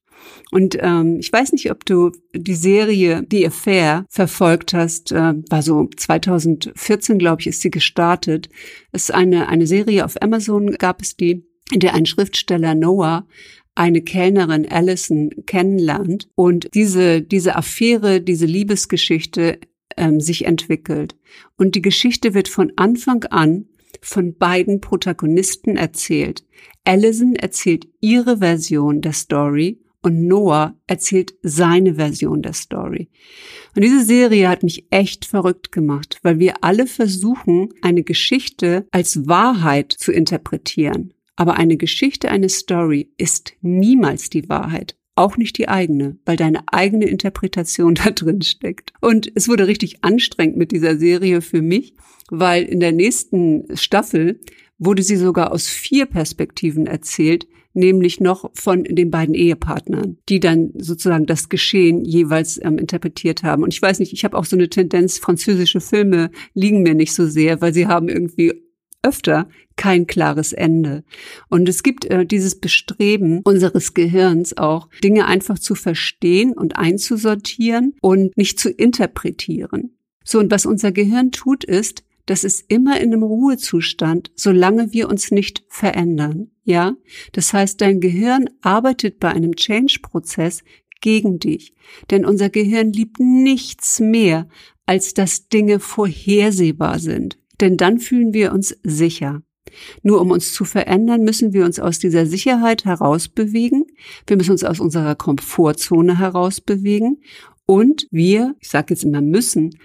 Und 0.50 0.76
ähm, 0.80 1.18
ich 1.20 1.32
weiß 1.32 1.52
nicht, 1.52 1.70
ob 1.70 1.84
du 1.84 2.12
die 2.34 2.54
Serie 2.54 3.24
The 3.30 3.46
Affair 3.46 4.06
verfolgt 4.08 4.74
hast. 4.74 5.12
Äh, 5.12 5.34
war 5.48 5.62
so 5.62 5.88
2014, 5.96 7.18
glaube 7.18 7.42
ich, 7.42 7.48
ist 7.48 7.62
sie 7.62 7.70
gestartet. 7.70 8.48
Es 8.92 9.04
ist 9.04 9.14
eine, 9.14 9.48
eine 9.48 9.66
Serie 9.66 10.04
auf 10.04 10.20
Amazon, 10.20 10.72
gab 10.72 11.02
es 11.02 11.16
die, 11.16 11.44
in 11.70 11.80
der 11.80 11.94
ein 11.94 12.06
Schriftsteller 12.06 12.74
Noah 12.74 13.26
eine 13.76 14.02
Kellnerin 14.02 14.66
Allison 14.68 15.30
kennenlernt 15.46 16.28
und 16.34 16.68
diese, 16.74 17.22
diese 17.22 17.54
Affäre, 17.54 18.20
diese 18.20 18.46
Liebesgeschichte 18.46 19.60
ähm, 19.96 20.20
sich 20.20 20.46
entwickelt. 20.46 21.14
Und 21.56 21.74
die 21.74 21.82
Geschichte 21.82 22.34
wird 22.34 22.48
von 22.48 22.72
Anfang 22.76 23.24
an 23.24 23.66
von 24.00 24.36
beiden 24.36 24.80
Protagonisten 24.80 25.76
erzählt. 25.76 26.44
Allison 26.84 27.34
erzählt 27.36 27.86
ihre 28.00 28.38
Version 28.38 29.00
der 29.00 29.12
Story 29.12 29.80
und 30.02 30.26
Noah 30.26 30.78
erzählt 30.86 31.34
seine 31.42 31.96
Version 31.96 32.42
der 32.42 32.52
Story. 32.52 33.08
Und 33.74 33.82
diese 33.82 34.04
Serie 34.04 34.48
hat 34.48 34.62
mich 34.62 34.86
echt 34.90 35.24
verrückt 35.24 35.72
gemacht, 35.72 36.20
weil 36.22 36.38
wir 36.38 36.62
alle 36.62 36.86
versuchen, 36.86 37.70
eine 37.82 38.04
Geschichte 38.04 38.86
als 38.92 39.26
Wahrheit 39.26 39.92
zu 39.92 40.12
interpretieren. 40.12 41.12
Aber 41.36 41.56
eine 41.56 41.76
Geschichte, 41.76 42.30
eine 42.30 42.48
Story 42.48 43.10
ist 43.18 43.52
niemals 43.60 44.30
die 44.30 44.48
Wahrheit. 44.48 44.96
Auch 45.14 45.36
nicht 45.36 45.56
die 45.56 45.68
eigene, 45.68 46.18
weil 46.26 46.36
deine 46.36 46.64
eigene 46.72 47.06
Interpretation 47.06 47.94
da 48.04 48.10
drin 48.10 48.42
steckt. 48.42 48.92
Und 49.00 49.30
es 49.34 49.48
wurde 49.48 49.66
richtig 49.66 50.02
anstrengend 50.02 50.56
mit 50.56 50.72
dieser 50.72 50.96
Serie 50.96 51.42
für 51.42 51.62
mich, 51.62 51.94
weil 52.30 52.64
in 52.64 52.80
der 52.80 52.92
nächsten 52.92 53.64
Staffel 53.76 54.40
wurde 54.78 55.02
sie 55.02 55.16
sogar 55.16 55.52
aus 55.52 55.68
vier 55.68 56.06
Perspektiven 56.06 56.86
erzählt, 56.86 57.46
nämlich 57.72 58.20
noch 58.20 58.50
von 58.54 58.84
den 58.84 59.10
beiden 59.10 59.34
Ehepartnern, 59.34 60.16
die 60.28 60.40
dann 60.40 60.72
sozusagen 60.76 61.26
das 61.26 61.48
Geschehen 61.48 62.04
jeweils 62.04 62.58
ähm, 62.62 62.78
interpretiert 62.78 63.42
haben. 63.42 63.62
Und 63.62 63.72
ich 63.74 63.82
weiß 63.82 63.98
nicht, 63.98 64.12
ich 64.12 64.24
habe 64.24 64.36
auch 64.36 64.46
so 64.46 64.56
eine 64.56 64.68
Tendenz, 64.68 65.18
französische 65.18 65.80
Filme 65.80 66.30
liegen 66.54 66.82
mir 66.82 66.94
nicht 66.94 67.12
so 67.12 67.26
sehr, 67.26 67.60
weil 67.60 67.74
sie 67.74 67.86
haben 67.86 68.08
irgendwie 68.08 68.65
öfter 69.02 69.48
kein 69.76 70.06
klares 70.06 70.52
Ende. 70.52 71.04
Und 71.48 71.68
es 71.68 71.82
gibt 71.82 72.06
äh, 72.06 72.26
dieses 72.26 72.60
Bestreben 72.60 73.40
unseres 73.44 73.94
Gehirns 73.94 74.56
auch, 74.56 74.88
Dinge 75.02 75.26
einfach 75.26 75.58
zu 75.58 75.74
verstehen 75.74 76.52
und 76.52 76.76
einzusortieren 76.76 77.94
und 78.00 78.36
nicht 78.36 78.58
zu 78.58 78.70
interpretieren. 78.70 79.96
So, 80.24 80.38
und 80.38 80.50
was 80.50 80.66
unser 80.66 80.92
Gehirn 80.92 81.30
tut, 81.30 81.62
ist, 81.62 82.02
das 82.26 82.42
ist 82.42 82.64
immer 82.68 83.00
in 83.00 83.12
einem 83.12 83.22
Ruhezustand, 83.22 84.32
solange 84.34 84.92
wir 84.92 85.08
uns 85.08 85.30
nicht 85.30 85.62
verändern. 85.68 86.50
Ja, 86.64 86.96
das 87.32 87.52
heißt, 87.52 87.80
dein 87.80 88.00
Gehirn 88.00 88.50
arbeitet 88.60 89.20
bei 89.20 89.28
einem 89.28 89.54
Change-Prozess 89.54 90.64
gegen 91.00 91.38
dich, 91.38 91.74
denn 92.10 92.24
unser 92.24 92.50
Gehirn 92.50 92.92
liebt 92.92 93.20
nichts 93.20 94.00
mehr, 94.00 94.48
als 94.86 95.14
dass 95.14 95.48
Dinge 95.48 95.78
vorhersehbar 95.78 96.98
sind. 96.98 97.38
Denn 97.60 97.76
dann 97.76 97.98
fühlen 97.98 98.32
wir 98.34 98.52
uns 98.52 98.76
sicher. 98.82 99.42
Nur 100.02 100.20
um 100.20 100.30
uns 100.30 100.52
zu 100.52 100.64
verändern, 100.64 101.22
müssen 101.22 101.52
wir 101.52 101.64
uns 101.64 101.80
aus 101.80 101.98
dieser 101.98 102.26
Sicherheit 102.26 102.84
herausbewegen. 102.84 103.84
Wir 104.26 104.36
müssen 104.36 104.52
uns 104.52 104.64
aus 104.64 104.80
unserer 104.80 105.14
Komfortzone 105.14 106.18
herausbewegen. 106.18 107.22
Und 107.66 108.06
wir, 108.10 108.54
ich 108.60 108.68
sage 108.68 108.94
jetzt 108.94 109.04
immer 109.04 109.20
müssen, 109.20 109.76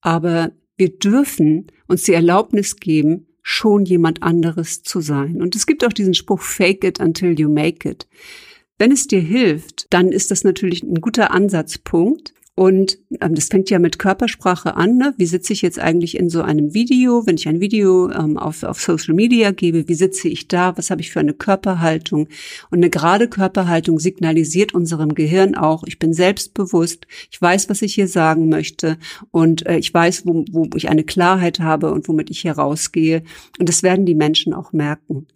aber 0.00 0.52
wir 0.76 0.96
dürfen 0.96 1.68
uns 1.86 2.02
die 2.02 2.12
Erlaubnis 2.12 2.76
geben, 2.76 3.26
schon 3.42 3.84
jemand 3.84 4.22
anderes 4.22 4.82
zu 4.82 5.00
sein. 5.00 5.40
Und 5.40 5.56
es 5.56 5.66
gibt 5.66 5.84
auch 5.84 5.92
diesen 5.92 6.14
Spruch, 6.14 6.42
fake 6.42 6.84
it 6.84 7.00
until 7.00 7.38
you 7.38 7.48
make 7.48 7.88
it. 7.88 8.06
Wenn 8.78 8.92
es 8.92 9.08
dir 9.08 9.20
hilft, 9.20 9.86
dann 9.90 10.12
ist 10.12 10.30
das 10.30 10.44
natürlich 10.44 10.82
ein 10.82 11.00
guter 11.00 11.30
Ansatzpunkt. 11.30 12.34
Und 12.58 12.98
ähm, 13.20 13.36
das 13.36 13.46
fängt 13.46 13.70
ja 13.70 13.78
mit 13.78 14.00
Körpersprache 14.00 14.74
an. 14.74 14.96
Ne? 14.96 15.14
Wie 15.16 15.26
sitze 15.26 15.52
ich 15.52 15.62
jetzt 15.62 15.78
eigentlich 15.78 16.18
in 16.18 16.28
so 16.28 16.42
einem 16.42 16.74
Video, 16.74 17.24
wenn 17.24 17.36
ich 17.36 17.46
ein 17.46 17.60
Video 17.60 18.10
ähm, 18.10 18.36
auf, 18.36 18.64
auf 18.64 18.80
Social 18.80 19.14
Media 19.14 19.52
gebe? 19.52 19.86
Wie 19.86 19.94
sitze 19.94 20.26
ich 20.26 20.48
da? 20.48 20.76
Was 20.76 20.90
habe 20.90 21.00
ich 21.00 21.12
für 21.12 21.20
eine 21.20 21.34
Körperhaltung? 21.34 22.26
Und 22.68 22.78
eine 22.78 22.90
gerade 22.90 23.28
Körperhaltung 23.28 24.00
signalisiert 24.00 24.74
unserem 24.74 25.14
Gehirn 25.14 25.54
auch, 25.54 25.84
ich 25.86 26.00
bin 26.00 26.12
selbstbewusst, 26.12 27.06
ich 27.30 27.40
weiß, 27.40 27.68
was 27.70 27.80
ich 27.80 27.94
hier 27.94 28.08
sagen 28.08 28.48
möchte 28.48 28.98
und 29.30 29.64
äh, 29.66 29.78
ich 29.78 29.94
weiß, 29.94 30.26
wo, 30.26 30.44
wo 30.50 30.68
ich 30.74 30.88
eine 30.88 31.04
Klarheit 31.04 31.60
habe 31.60 31.92
und 31.92 32.08
womit 32.08 32.28
ich 32.28 32.40
hier 32.40 32.54
rausgehe. 32.54 33.22
Und 33.60 33.68
das 33.68 33.84
werden 33.84 34.04
die 34.04 34.16
Menschen 34.16 34.52
auch 34.52 34.72
merken. 34.72 35.28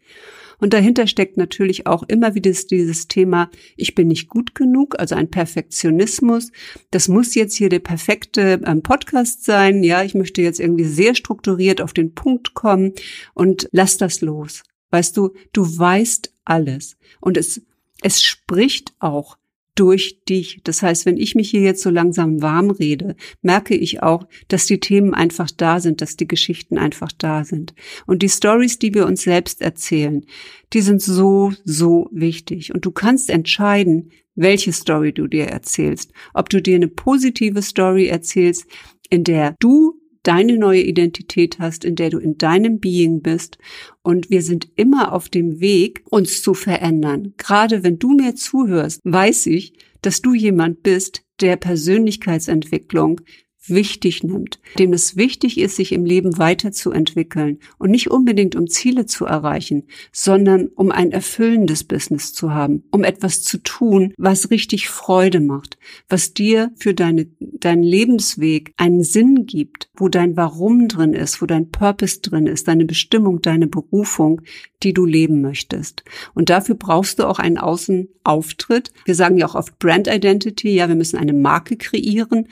Und 0.62 0.74
dahinter 0.74 1.08
steckt 1.08 1.36
natürlich 1.36 1.88
auch 1.88 2.04
immer 2.04 2.36
wieder 2.36 2.52
dieses 2.52 3.08
Thema, 3.08 3.50
ich 3.76 3.96
bin 3.96 4.06
nicht 4.06 4.28
gut 4.28 4.54
genug, 4.54 4.96
also 4.96 5.16
ein 5.16 5.28
Perfektionismus. 5.28 6.52
Das 6.92 7.08
muss 7.08 7.34
jetzt 7.34 7.56
hier 7.56 7.68
der 7.68 7.80
perfekte 7.80 8.60
ähm, 8.64 8.80
Podcast 8.80 9.44
sein. 9.44 9.82
Ja, 9.82 10.04
ich 10.04 10.14
möchte 10.14 10.40
jetzt 10.40 10.60
irgendwie 10.60 10.84
sehr 10.84 11.16
strukturiert 11.16 11.80
auf 11.80 11.92
den 11.92 12.14
Punkt 12.14 12.54
kommen 12.54 12.92
und 13.34 13.68
lass 13.72 13.96
das 13.96 14.20
los. 14.20 14.62
Weißt 14.90 15.16
du, 15.16 15.34
du 15.52 15.62
weißt 15.64 16.32
alles. 16.44 16.96
Und 17.20 17.36
es, 17.36 17.60
es 18.00 18.22
spricht 18.22 18.94
auch 19.00 19.38
durch 19.74 20.22
dich. 20.28 20.60
Das 20.64 20.82
heißt, 20.82 21.06
wenn 21.06 21.16
ich 21.16 21.34
mich 21.34 21.50
hier 21.50 21.62
jetzt 21.62 21.82
so 21.82 21.90
langsam 21.90 22.42
warm 22.42 22.70
rede, 22.70 23.16
merke 23.40 23.74
ich 23.74 24.02
auch, 24.02 24.26
dass 24.48 24.66
die 24.66 24.80
Themen 24.80 25.14
einfach 25.14 25.50
da 25.50 25.80
sind, 25.80 26.00
dass 26.00 26.16
die 26.16 26.28
Geschichten 26.28 26.76
einfach 26.76 27.10
da 27.16 27.44
sind. 27.44 27.74
Und 28.06 28.22
die 28.22 28.28
Stories, 28.28 28.78
die 28.78 28.92
wir 28.92 29.06
uns 29.06 29.22
selbst 29.22 29.62
erzählen, 29.62 30.24
die 30.72 30.82
sind 30.82 31.00
so, 31.00 31.52
so 31.64 32.08
wichtig. 32.12 32.74
Und 32.74 32.84
du 32.84 32.90
kannst 32.90 33.30
entscheiden, 33.30 34.10
welche 34.34 34.72
Story 34.72 35.12
du 35.12 35.26
dir 35.26 35.46
erzählst. 35.46 36.12
Ob 36.34 36.48
du 36.48 36.60
dir 36.60 36.76
eine 36.76 36.88
positive 36.88 37.62
Story 37.62 38.06
erzählst, 38.06 38.66
in 39.08 39.24
der 39.24 39.56
du 39.58 40.01
deine 40.22 40.56
neue 40.56 40.82
Identität 40.82 41.58
hast, 41.58 41.84
in 41.84 41.96
der 41.96 42.10
du 42.10 42.18
in 42.18 42.38
deinem 42.38 42.78
Being 42.78 43.22
bist. 43.22 43.58
Und 44.02 44.30
wir 44.30 44.42
sind 44.42 44.68
immer 44.76 45.12
auf 45.12 45.28
dem 45.28 45.60
Weg, 45.60 46.02
uns 46.10 46.42
zu 46.42 46.54
verändern. 46.54 47.34
Gerade 47.36 47.82
wenn 47.82 47.98
du 47.98 48.12
mir 48.14 48.34
zuhörst, 48.34 49.00
weiß 49.04 49.46
ich, 49.46 49.74
dass 50.02 50.20
du 50.20 50.34
jemand 50.34 50.82
bist, 50.82 51.24
der 51.40 51.56
Persönlichkeitsentwicklung 51.56 53.20
wichtig 53.66 54.24
nimmt, 54.24 54.58
dem 54.78 54.92
es 54.92 55.16
wichtig 55.16 55.58
ist, 55.58 55.76
sich 55.76 55.92
im 55.92 56.04
Leben 56.04 56.38
weiterzuentwickeln 56.38 57.58
und 57.78 57.90
nicht 57.90 58.10
unbedingt 58.10 58.56
um 58.56 58.66
Ziele 58.68 59.06
zu 59.06 59.24
erreichen, 59.24 59.84
sondern 60.10 60.68
um 60.74 60.90
ein 60.90 61.12
erfüllendes 61.12 61.84
Business 61.84 62.34
zu 62.34 62.52
haben, 62.52 62.84
um 62.90 63.04
etwas 63.04 63.42
zu 63.42 63.58
tun, 63.58 64.14
was 64.18 64.50
richtig 64.50 64.88
Freude 64.88 65.40
macht, 65.40 65.78
was 66.08 66.34
dir 66.34 66.72
für 66.76 66.94
deine, 66.94 67.26
deinen 67.38 67.82
Lebensweg 67.84 68.72
einen 68.76 69.04
Sinn 69.04 69.46
gibt, 69.46 69.88
wo 69.96 70.08
dein 70.08 70.36
Warum 70.36 70.88
drin 70.88 71.12
ist, 71.12 71.40
wo 71.40 71.46
dein 71.46 71.70
Purpose 71.70 72.20
drin 72.20 72.46
ist, 72.46 72.66
deine 72.68 72.84
Bestimmung, 72.84 73.42
deine 73.42 73.68
Berufung, 73.68 74.42
die 74.82 74.92
du 74.92 75.06
leben 75.06 75.40
möchtest. 75.40 76.02
Und 76.34 76.50
dafür 76.50 76.74
brauchst 76.74 77.18
du 77.18 77.28
auch 77.28 77.38
einen 77.38 77.58
Außenauftritt. 77.58 78.90
Wir 79.04 79.14
sagen 79.14 79.38
ja 79.38 79.46
auch 79.46 79.54
oft 79.54 79.78
Brand 79.78 80.08
Identity, 80.08 80.74
ja, 80.74 80.88
wir 80.88 80.96
müssen 80.96 81.18
eine 81.18 81.32
Marke 81.32 81.76
kreieren 81.76 82.48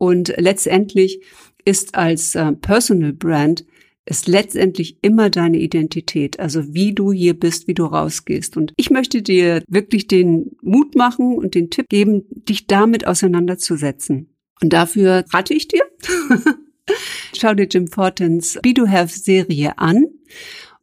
und 0.00 0.32
letztendlich 0.38 1.20
ist 1.66 1.94
als 1.94 2.34
äh, 2.34 2.52
Personal 2.52 3.12
Brand 3.12 3.66
ist 4.06 4.28
letztendlich 4.28 4.96
immer 5.02 5.28
deine 5.28 5.58
Identität, 5.58 6.40
also 6.40 6.72
wie 6.72 6.94
du 6.94 7.12
hier 7.12 7.38
bist, 7.38 7.68
wie 7.68 7.74
du 7.74 7.84
rausgehst. 7.84 8.56
Und 8.56 8.72
ich 8.76 8.88
möchte 8.88 9.20
dir 9.20 9.62
wirklich 9.68 10.06
den 10.06 10.56
Mut 10.62 10.94
machen 10.94 11.36
und 11.36 11.54
den 11.54 11.68
Tipp 11.68 11.86
geben, 11.90 12.24
dich 12.30 12.66
damit 12.66 13.06
auseinanderzusetzen. 13.06 14.34
Und 14.62 14.72
dafür 14.72 15.24
rate 15.34 15.52
ich 15.52 15.68
dir, 15.68 15.82
schau 17.36 17.52
dir 17.52 17.68
Jim 17.70 17.86
Fortens 17.86 18.58
Be 18.62 18.72
Do 18.72 18.88
Have 18.88 19.10
Serie 19.10 19.76
an 19.76 20.06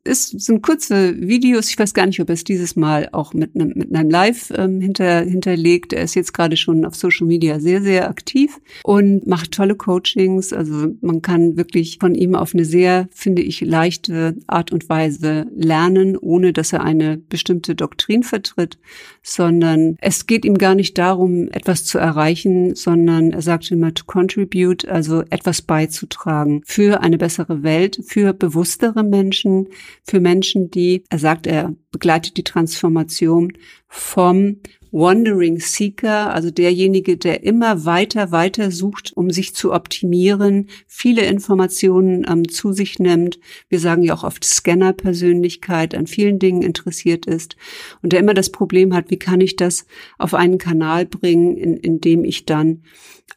ist, 0.07 0.39
sind 0.39 0.63
kurze 0.63 1.15
Videos. 1.19 1.69
Ich 1.69 1.77
weiß 1.77 1.93
gar 1.93 2.05
nicht, 2.05 2.19
ob 2.19 2.29
er 2.29 2.33
es 2.33 2.43
dieses 2.43 2.75
Mal 2.75 3.09
auch 3.11 3.33
mit 3.33 3.55
einem, 3.55 3.73
mit 3.75 3.93
einem 3.93 4.09
Live 4.09 4.51
ähm, 4.55 4.81
hinter, 4.81 5.21
hinterlegt. 5.21 5.93
Er 5.93 6.03
ist 6.03 6.15
jetzt 6.15 6.33
gerade 6.33 6.57
schon 6.57 6.85
auf 6.85 6.95
Social 6.95 7.27
Media 7.27 7.59
sehr, 7.59 7.81
sehr 7.81 8.09
aktiv 8.09 8.59
und 8.83 9.27
macht 9.27 9.51
tolle 9.51 9.75
Coachings. 9.75 10.53
Also 10.53 10.93
man 11.01 11.21
kann 11.21 11.57
wirklich 11.57 11.97
von 11.99 12.15
ihm 12.15 12.35
auf 12.35 12.53
eine 12.53 12.65
sehr, 12.65 13.07
finde 13.11 13.41
ich, 13.41 13.61
leichte 13.61 14.35
Art 14.47 14.71
und 14.71 14.89
Weise 14.89 15.47
lernen, 15.55 16.17
ohne 16.17 16.53
dass 16.53 16.73
er 16.73 16.83
eine 16.83 17.17
bestimmte 17.17 17.75
Doktrin 17.75 18.23
vertritt, 18.23 18.79
sondern 19.21 19.97
es 19.99 20.25
geht 20.25 20.45
ihm 20.45 20.57
gar 20.57 20.75
nicht 20.75 20.97
darum, 20.97 21.49
etwas 21.51 21.83
zu 21.83 21.97
erreichen, 21.97 22.75
sondern 22.75 23.31
er 23.31 23.41
sagt 23.41 23.69
immer 23.71 23.93
to 23.93 24.05
contribute, 24.05 24.87
also 24.87 25.23
etwas 25.29 25.61
beizutragen 25.61 26.61
für 26.65 27.01
eine 27.01 27.17
bessere 27.17 27.63
Welt, 27.63 27.99
für 28.05 28.33
bewusstere 28.33 29.03
Menschen, 29.03 29.67
für 30.03 30.19
Menschen, 30.19 30.71
die, 30.71 31.03
er 31.09 31.19
sagt, 31.19 31.47
er 31.47 31.73
begleitet 31.91 32.37
die 32.37 32.43
Transformation 32.43 33.53
vom 33.87 34.57
Wandering 34.91 35.59
Seeker, 35.59 36.33
also 36.33 36.49
derjenige, 36.49 37.17
der 37.17 37.43
immer 37.43 37.85
weiter, 37.85 38.31
weiter 38.31 38.71
sucht, 38.71 39.11
um 39.15 39.29
sich 39.29 39.53
zu 39.53 39.73
optimieren, 39.73 40.69
viele 40.87 41.25
Informationen 41.25 42.25
ähm, 42.29 42.47
zu 42.47 42.71
sich 42.71 42.99
nimmt. 42.99 43.39
Wir 43.69 43.79
sagen 43.79 44.03
ja 44.03 44.13
auch 44.13 44.23
oft 44.23 44.43
Scanner-Persönlichkeit, 44.43 45.93
an 45.93 46.07
vielen 46.07 46.39
Dingen 46.39 46.61
interessiert 46.61 47.25
ist 47.25 47.57
und 48.01 48.13
der 48.13 48.19
immer 48.19 48.33
das 48.33 48.51
Problem 48.51 48.93
hat, 48.93 49.09
wie 49.09 49.19
kann 49.19 49.41
ich 49.41 49.55
das 49.55 49.85
auf 50.17 50.33
einen 50.33 50.57
Kanal 50.57 51.05
bringen, 51.05 51.57
in, 51.57 51.77
in 51.77 51.99
dem 51.99 52.23
ich 52.23 52.45
dann 52.45 52.83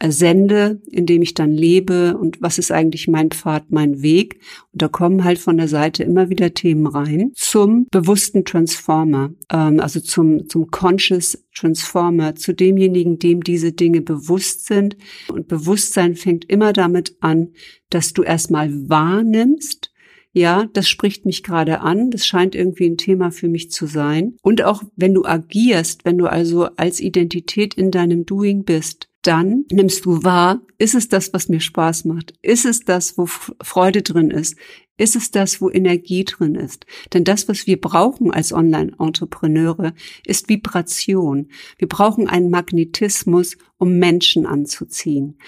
sende, 0.08 0.80
in 0.90 1.04
dem 1.04 1.20
ich 1.20 1.34
dann 1.34 1.50
lebe 1.50 2.16
und 2.16 2.40
was 2.40 2.58
ist 2.58 2.72
eigentlich 2.72 3.08
mein 3.08 3.30
Pfad, 3.30 3.70
mein 3.70 4.02
Weg. 4.02 4.40
Und 4.72 4.82
da 4.82 4.88
kommen 4.88 5.24
halt 5.24 5.38
von 5.38 5.58
der 5.58 5.68
Seite 5.68 6.04
immer 6.04 6.30
wieder 6.30 6.54
Themen 6.54 6.86
rein 6.86 7.32
zum 7.34 7.86
bewussten 7.90 8.44
Transformer, 8.44 9.34
ähm, 9.52 9.80
also 9.80 10.00
zum, 10.00 10.48
zum 10.48 10.70
Conscious 10.70 11.44
Transformer, 11.54 12.34
zu 12.36 12.54
demjenigen, 12.54 13.18
dem 13.18 13.42
diese 13.42 13.72
Dinge 13.72 14.00
bewusst 14.00 14.66
sind. 14.66 14.96
Und 15.28 15.48
Bewusstsein 15.48 16.16
fängt 16.16 16.48
immer 16.48 16.72
damit 16.72 17.16
an, 17.20 17.48
dass 17.90 18.12
du 18.12 18.22
erstmal 18.22 18.70
wahrnimmst, 18.88 19.90
ja, 20.32 20.66
das 20.72 20.88
spricht 20.88 21.26
mich 21.26 21.42
gerade 21.42 21.80
an, 21.80 22.10
das 22.10 22.24
scheint 22.24 22.54
irgendwie 22.54 22.86
ein 22.86 22.96
Thema 22.96 23.32
für 23.32 23.48
mich 23.48 23.70
zu 23.72 23.86
sein. 23.86 24.36
Und 24.42 24.62
auch 24.62 24.84
wenn 24.94 25.12
du 25.12 25.24
agierst, 25.24 26.04
wenn 26.04 26.18
du 26.18 26.26
also 26.26 26.66
als 26.76 27.00
Identität 27.00 27.74
in 27.74 27.90
deinem 27.90 28.26
Doing 28.26 28.64
bist, 28.64 29.09
dann 29.22 29.66
nimmst 29.70 30.04
du 30.04 30.22
wahr, 30.24 30.60
ist 30.78 30.94
es 30.94 31.08
das, 31.08 31.32
was 31.32 31.48
mir 31.48 31.60
Spaß 31.60 32.06
macht? 32.06 32.34
Ist 32.42 32.64
es 32.64 32.80
das, 32.80 33.18
wo 33.18 33.26
Freude 33.26 34.02
drin 34.02 34.30
ist? 34.30 34.56
Ist 34.96 35.16
es 35.16 35.30
das, 35.30 35.60
wo 35.60 35.70
Energie 35.70 36.24
drin 36.24 36.54
ist? 36.54 36.84
Denn 37.12 37.24
das, 37.24 37.48
was 37.48 37.66
wir 37.66 37.80
brauchen 37.80 38.30
als 38.30 38.52
Online-Entrepreneure, 38.52 39.94
ist 40.26 40.48
Vibration. 40.48 41.48
Wir 41.78 41.88
brauchen 41.88 42.28
einen 42.28 42.50
Magnetismus, 42.50 43.56
um 43.78 43.98
Menschen 43.98 44.46
anzuziehen. 44.46 45.38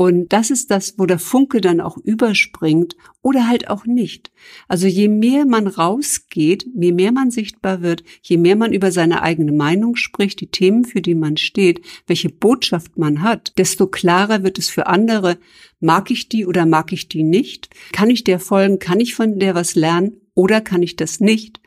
Und 0.00 0.32
das 0.32 0.50
ist 0.50 0.70
das, 0.70 0.94
wo 0.96 1.04
der 1.04 1.18
Funke 1.18 1.60
dann 1.60 1.78
auch 1.78 1.98
überspringt 1.98 2.96
oder 3.20 3.46
halt 3.46 3.68
auch 3.68 3.84
nicht. 3.84 4.32
Also 4.66 4.86
je 4.86 5.08
mehr 5.08 5.44
man 5.44 5.66
rausgeht, 5.66 6.64
je 6.74 6.92
mehr 6.92 7.12
man 7.12 7.30
sichtbar 7.30 7.82
wird, 7.82 8.02
je 8.22 8.38
mehr 8.38 8.56
man 8.56 8.72
über 8.72 8.92
seine 8.92 9.20
eigene 9.20 9.52
Meinung 9.52 9.96
spricht, 9.96 10.40
die 10.40 10.46
Themen, 10.46 10.86
für 10.86 11.02
die 11.02 11.14
man 11.14 11.36
steht, 11.36 11.82
welche 12.06 12.30
Botschaft 12.30 12.96
man 12.96 13.20
hat, 13.20 13.52
desto 13.58 13.88
klarer 13.88 14.42
wird 14.42 14.58
es 14.58 14.70
für 14.70 14.86
andere, 14.86 15.36
mag 15.80 16.10
ich 16.10 16.30
die 16.30 16.46
oder 16.46 16.64
mag 16.64 16.94
ich 16.94 17.10
die 17.10 17.22
nicht? 17.22 17.68
Kann 17.92 18.08
ich 18.08 18.24
der 18.24 18.40
folgen? 18.40 18.78
Kann 18.78 19.00
ich 19.00 19.14
von 19.14 19.38
der 19.38 19.54
was 19.54 19.74
lernen? 19.74 20.22
Oder 20.32 20.62
kann 20.62 20.82
ich 20.82 20.96
das 20.96 21.20
nicht? 21.20 21.60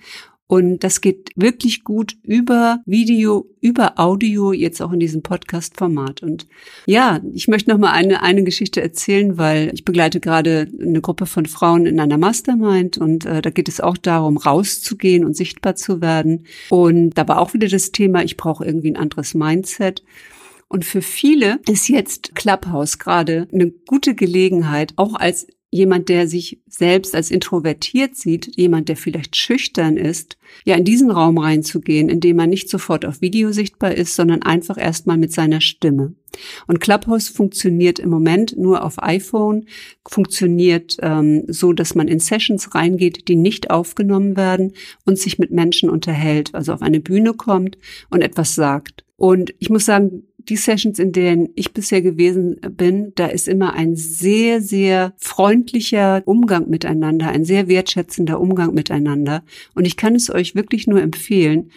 Und 0.53 0.83
das 0.83 1.01
geht 1.01 1.31
wirklich 1.35 1.83
gut 1.83 2.15
über 2.21 2.83
Video, 2.85 3.47
über 3.59 3.99
Audio, 3.99 4.53
jetzt 4.53 4.83
auch 4.83 4.91
in 4.91 4.99
diesem 4.99 5.23
Podcast-Format. 5.23 6.21
Und 6.21 6.45
ja, 6.85 7.21
ich 7.33 7.47
möchte 7.47 7.71
noch 7.71 7.79
mal 7.79 7.91
eine, 7.91 8.21
eine 8.21 8.43
Geschichte 8.43 8.79
erzählen, 8.79 9.39
weil 9.39 9.71
ich 9.73 9.83
begleite 9.83 10.19
gerade 10.19 10.67
eine 10.79 11.01
Gruppe 11.01 11.25
von 11.25 11.47
Frauen 11.47 11.87
in 11.87 11.99
einer 11.99 12.19
Mastermind 12.19 12.99
und 12.99 13.25
äh, 13.25 13.41
da 13.41 13.49
geht 13.49 13.67
es 13.67 13.81
auch 13.81 13.97
darum, 13.97 14.37
rauszugehen 14.37 15.25
und 15.25 15.35
sichtbar 15.35 15.73
zu 15.73 16.01
werden. 16.01 16.45
Und 16.69 17.17
da 17.17 17.27
war 17.27 17.39
auch 17.39 17.55
wieder 17.55 17.67
das 17.67 17.91
Thema, 17.91 18.23
ich 18.23 18.37
brauche 18.37 18.63
irgendwie 18.63 18.91
ein 18.91 18.97
anderes 18.97 19.33
Mindset. 19.33 20.03
Und 20.67 20.85
für 20.85 21.01
viele 21.01 21.61
ist 21.67 21.87
jetzt 21.87 22.35
Clubhouse 22.35 22.99
gerade 22.99 23.47
eine 23.51 23.71
gute 23.71 24.13
Gelegenheit, 24.13 24.93
auch 24.97 25.15
als 25.15 25.47
jemand, 25.73 26.07
der 26.07 26.27
sich 26.27 26.59
selbst 26.67 27.15
als 27.15 27.31
introvertiert 27.31 28.15
sieht, 28.15 28.55
jemand, 28.55 28.89
der 28.89 28.95
vielleicht 28.95 29.35
schüchtern 29.35 29.97
ist, 29.97 30.37
ja 30.65 30.75
in 30.75 30.85
diesen 30.85 31.09
Raum 31.09 31.39
reinzugehen, 31.39 32.09
in 32.09 32.19
dem 32.19 32.37
man 32.37 32.51
nicht 32.51 32.69
sofort 32.69 33.05
auf 33.05 33.21
Video 33.21 33.51
sichtbar 33.51 33.95
ist, 33.95 34.15
sondern 34.15 34.43
einfach 34.43 34.77
erstmal 34.77 35.17
mit 35.17 35.33
seiner 35.33 35.61
Stimme. 35.61 36.13
Und 36.67 36.79
Clubhouse 36.79 37.27
funktioniert 37.27 37.97
im 37.97 38.11
Moment 38.11 38.55
nur 38.55 38.83
auf 38.83 39.01
iPhone, 39.01 39.65
funktioniert 40.07 40.97
ähm, 41.01 41.45
so, 41.47 41.73
dass 41.73 41.95
man 41.95 42.07
in 42.07 42.19
Sessions 42.19 42.75
reingeht, 42.75 43.27
die 43.27 43.35
nicht 43.35 43.71
aufgenommen 43.71 44.37
werden 44.37 44.73
und 45.05 45.17
sich 45.17 45.39
mit 45.39 45.49
Menschen 45.49 45.89
unterhält, 45.89 46.53
also 46.53 46.73
auf 46.73 46.83
eine 46.83 46.99
Bühne 46.99 47.33
kommt 47.33 47.79
und 48.11 48.21
etwas 48.21 48.53
sagt. 48.53 49.03
Und 49.15 49.53
ich 49.57 49.69
muss 49.69 49.85
sagen, 49.85 50.23
die 50.49 50.55
Sessions, 50.55 50.99
in 50.99 51.11
denen 51.11 51.49
ich 51.55 51.73
bisher 51.73 52.01
gewesen 52.01 52.59
bin, 52.71 53.13
da 53.15 53.27
ist 53.27 53.47
immer 53.47 53.73
ein 53.73 53.95
sehr, 53.95 54.61
sehr 54.61 55.13
freundlicher 55.17 56.21
Umgang 56.25 56.69
miteinander, 56.69 57.29
ein 57.29 57.45
sehr 57.45 57.67
wertschätzender 57.67 58.39
Umgang 58.39 58.73
miteinander. 58.73 59.43
Und 59.73 59.85
ich 59.85 59.97
kann 59.97 60.15
es 60.15 60.29
euch 60.29 60.55
wirklich 60.55 60.87
nur 60.87 61.01
empfehlen, 61.01 61.71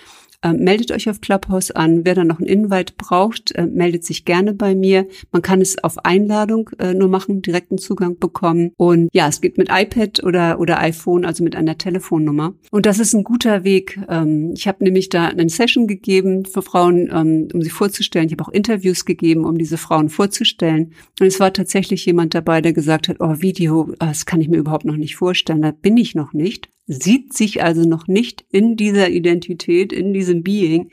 äh, 0.47 0.53
meldet 0.53 0.93
euch 0.93 1.09
auf 1.11 1.21
Clubhouse 1.21 1.71
an. 1.73 2.05
Wer 2.05 2.15
dann 2.15 2.29
noch 2.29 2.39
einen 2.39 2.49
Invite 2.49 2.95
braucht, 2.97 3.53
äh, 3.57 3.67
meldet 3.67 4.05
sich 4.05 4.25
gerne 4.25 4.55
bei 4.55 4.75
mir. 4.75 5.07
Man 5.33 5.43
kann 5.43 5.61
es 5.61 5.83
auf 5.83 6.05
Einladung 6.05 6.71
äh, 6.79 6.95
nur 6.95 7.09
machen, 7.09 7.43
direkten 7.43 7.79
Zugang 7.79 8.19
bekommen. 8.19 8.73
Und 8.77 9.09
ja, 9.13 9.27
es 9.29 9.41
geht 9.41 9.59
mit 9.59 9.69
iPad 9.71 10.23
oder, 10.23 10.61
oder 10.61 10.79
iPhone, 10.79 11.25
also 11.25 11.43
mit 11.43 11.57
einer 11.57 11.79
Telefonnummer. 11.79 12.55
Und 12.71 12.87
das 12.87 12.99
ist 12.99 13.15
ein 13.15 13.25
guter 13.25 13.65
Weg. 13.65 13.99
Ähm, 14.09 14.53
ich 14.55 14.69
habe 14.69 14.85
nämlich 14.85 15.09
da 15.09 15.27
eine 15.27 15.49
Session 15.49 15.89
gegeben 15.89 16.45
für 16.45 16.63
Frauen, 16.63 17.11
ähm, 17.13 17.49
um 17.53 17.63
sie 17.63 17.71
vorzustellen. 17.71 18.27
Ich 18.27 18.33
habe 18.33 18.45
auch 18.45 18.53
Interviews 18.53 19.05
gegeben, 19.05 19.45
um 19.45 19.59
diese 19.59 19.79
Frauen 19.79 20.09
vorzustellen. 20.09 20.93
Und 21.21 21.27
es 21.27 21.41
war 21.41 21.53
tatsächlich 21.53 22.07
jemand 22.07 22.35
dabei, 22.35 22.61
der 22.61 22.73
gesagt 22.73 23.09
hat, 23.09 23.17
oh, 23.21 23.41
Video, 23.41 23.93
das 23.99 24.27
kann 24.27 24.41
ich 24.41 24.49
mir 24.49 24.59
überhaupt 24.59 24.85
noch 24.85 24.97
nicht 24.97 25.17
vorstellen. 25.17 25.63
Da 25.63 25.73
bin 25.73 25.97
ich 25.97 26.15
noch 26.15 26.33
nicht 26.33 26.69
sieht 26.87 27.33
sich 27.33 27.63
also 27.63 27.83
noch 27.83 28.07
nicht 28.07 28.45
in 28.51 28.77
dieser 28.77 29.11
Identität, 29.11 29.93
in 29.93 30.13
diesem 30.13 30.43
Being. 30.43 30.91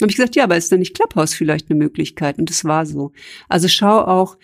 Habe 0.00 0.10
ich 0.10 0.16
gesagt, 0.16 0.36
ja, 0.36 0.44
aber 0.44 0.56
ist 0.56 0.70
da 0.70 0.76
nicht 0.76 0.94
Clubhouse 0.94 1.34
vielleicht 1.34 1.70
eine 1.70 1.78
Möglichkeit? 1.78 2.38
Und 2.38 2.50
es 2.50 2.64
war 2.64 2.86
so. 2.86 3.12
Also 3.48 3.68
schau 3.68 4.00
auch, 4.00 4.36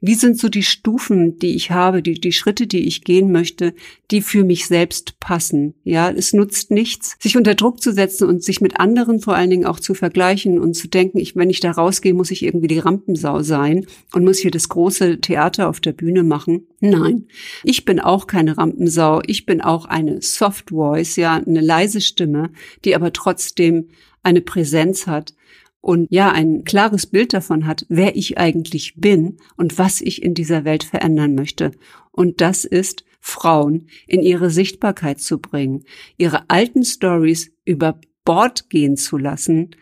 wie 0.00 0.14
sind 0.14 0.38
so 0.38 0.48
die 0.48 0.62
Stufen, 0.62 1.38
die 1.38 1.54
ich 1.54 1.70
habe, 1.70 2.02
die, 2.02 2.14
die 2.14 2.32
Schritte, 2.32 2.66
die 2.66 2.86
ich 2.86 3.04
gehen 3.04 3.32
möchte, 3.32 3.74
die 4.10 4.22
für 4.22 4.44
mich 4.44 4.66
selbst 4.66 5.18
passen. 5.20 5.74
Ja, 5.84 6.10
es 6.10 6.32
nutzt 6.32 6.70
nichts, 6.70 7.16
sich 7.18 7.36
unter 7.36 7.54
Druck 7.54 7.82
zu 7.82 7.92
setzen 7.92 8.28
und 8.28 8.42
sich 8.42 8.60
mit 8.60 8.80
anderen 8.80 9.20
vor 9.20 9.34
allen 9.34 9.50
Dingen 9.50 9.66
auch 9.66 9.80
zu 9.80 9.94
vergleichen 9.94 10.58
und 10.60 10.74
zu 10.74 10.88
denken, 10.88 11.18
ich, 11.18 11.36
wenn 11.36 11.50
ich 11.50 11.60
da 11.60 11.72
rausgehe, 11.72 12.14
muss 12.14 12.30
ich 12.30 12.42
irgendwie 12.42 12.68
die 12.68 12.78
Rampensau 12.78 13.42
sein 13.42 13.86
und 14.14 14.24
muss 14.24 14.38
hier 14.38 14.50
das 14.50 14.68
große 14.68 15.20
Theater 15.20 15.68
auf 15.68 15.80
der 15.80 15.92
Bühne 15.92 16.22
machen. 16.22 16.66
Nein, 16.80 17.26
ich 17.64 17.84
bin 17.84 17.98
auch 17.98 18.28
keine 18.28 18.56
Rampensau. 18.56 19.20
Ich 19.26 19.46
bin 19.46 19.60
auch 19.60 19.86
eine 19.86 20.22
Soft 20.38 20.70
Voice, 20.70 21.16
ja, 21.16 21.34
eine 21.34 21.60
leise 21.60 22.00
Stimme, 22.00 22.50
die 22.84 22.94
aber 22.94 23.12
trotzdem 23.12 23.88
eine 24.22 24.40
Präsenz 24.40 25.06
hat 25.06 25.34
und 25.80 26.08
ja, 26.10 26.30
ein 26.30 26.64
klares 26.64 27.06
Bild 27.06 27.32
davon 27.32 27.66
hat, 27.66 27.86
wer 27.88 28.16
ich 28.16 28.38
eigentlich 28.38 28.94
bin 28.96 29.38
und 29.56 29.78
was 29.78 30.00
ich 30.00 30.22
in 30.22 30.34
dieser 30.34 30.64
Welt 30.64 30.84
verändern 30.84 31.34
möchte. 31.34 31.72
Und 32.10 32.40
das 32.40 32.64
ist, 32.64 33.04
Frauen 33.20 33.88
in 34.06 34.22
ihre 34.22 34.50
Sichtbarkeit 34.50 35.20
zu 35.20 35.38
bringen, 35.38 35.84
ihre 36.16 36.48
alten 36.48 36.84
Stories 36.84 37.50
über 37.64 38.00
Bord 38.24 38.70
gehen 38.70 38.96
zu 38.96 39.18
lassen 39.18 39.76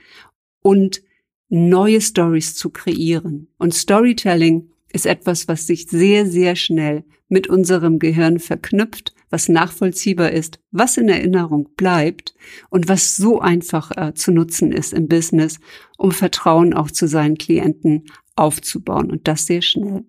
und 0.62 1.02
neue 1.48 2.00
Stories 2.00 2.54
zu 2.54 2.70
kreieren. 2.70 3.48
Und 3.58 3.74
Storytelling 3.74 4.70
ist 4.92 5.06
etwas, 5.06 5.48
was 5.48 5.66
sich 5.66 5.86
sehr, 5.88 6.26
sehr 6.26 6.56
schnell 6.56 7.04
mit 7.28 7.48
unserem 7.48 7.98
Gehirn 7.98 8.38
verknüpft, 8.38 9.15
was 9.30 9.48
nachvollziehbar 9.48 10.32
ist, 10.32 10.60
was 10.70 10.96
in 10.96 11.08
Erinnerung 11.08 11.68
bleibt 11.76 12.34
und 12.70 12.88
was 12.88 13.16
so 13.16 13.40
einfach 13.40 13.90
äh, 13.96 14.14
zu 14.14 14.32
nutzen 14.32 14.72
ist 14.72 14.92
im 14.92 15.08
Business, 15.08 15.58
um 15.96 16.12
Vertrauen 16.12 16.74
auch 16.74 16.90
zu 16.90 17.08
seinen 17.08 17.38
Klienten 17.38 18.04
aufzubauen 18.36 19.10
und 19.10 19.28
das 19.28 19.46
sehr 19.46 19.62
schnell. 19.62 20.04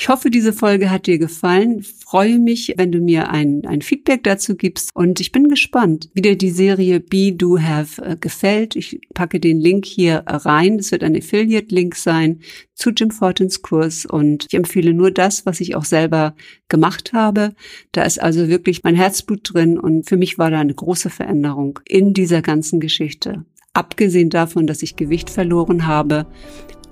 Ich 0.00 0.08
hoffe, 0.08 0.30
diese 0.30 0.52
Folge 0.52 0.92
hat 0.92 1.08
dir 1.08 1.18
gefallen. 1.18 1.80
Ich 1.80 1.88
freue 1.88 2.38
mich, 2.38 2.72
wenn 2.76 2.92
du 2.92 3.00
mir 3.00 3.30
ein, 3.30 3.66
ein 3.66 3.82
Feedback 3.82 4.22
dazu 4.22 4.54
gibst. 4.54 4.94
Und 4.94 5.18
ich 5.18 5.32
bin 5.32 5.48
gespannt, 5.48 6.08
wie 6.14 6.22
dir 6.22 6.38
die 6.38 6.52
Serie 6.52 7.00
Be 7.00 7.32
Do 7.32 7.58
Have 7.58 8.00
äh, 8.02 8.16
gefällt. 8.16 8.76
Ich 8.76 9.00
packe 9.12 9.40
den 9.40 9.58
Link 9.58 9.84
hier 9.86 10.22
rein. 10.24 10.78
Es 10.78 10.92
wird 10.92 11.02
ein 11.02 11.16
Affiliate-Link 11.16 11.96
sein 11.96 12.38
zu 12.74 12.90
Jim 12.90 13.10
Fortins 13.10 13.60
Kurs. 13.60 14.06
Und 14.06 14.46
ich 14.48 14.54
empfehle 14.54 14.94
nur 14.94 15.10
das, 15.10 15.46
was 15.46 15.60
ich 15.60 15.74
auch 15.74 15.84
selber 15.84 16.36
gemacht 16.68 17.12
habe. 17.12 17.54
Da 17.90 18.04
ist 18.04 18.22
also 18.22 18.46
wirklich 18.46 18.84
mein 18.84 18.94
Herzblut 18.94 19.52
drin. 19.52 19.80
Und 19.80 20.08
für 20.08 20.16
mich 20.16 20.38
war 20.38 20.52
da 20.52 20.60
eine 20.60 20.74
große 20.74 21.10
Veränderung 21.10 21.80
in 21.88 22.14
dieser 22.14 22.40
ganzen 22.40 22.78
Geschichte. 22.78 23.44
Abgesehen 23.72 24.30
davon, 24.30 24.68
dass 24.68 24.84
ich 24.84 24.94
Gewicht 24.94 25.28
verloren 25.28 25.88
habe, 25.88 26.28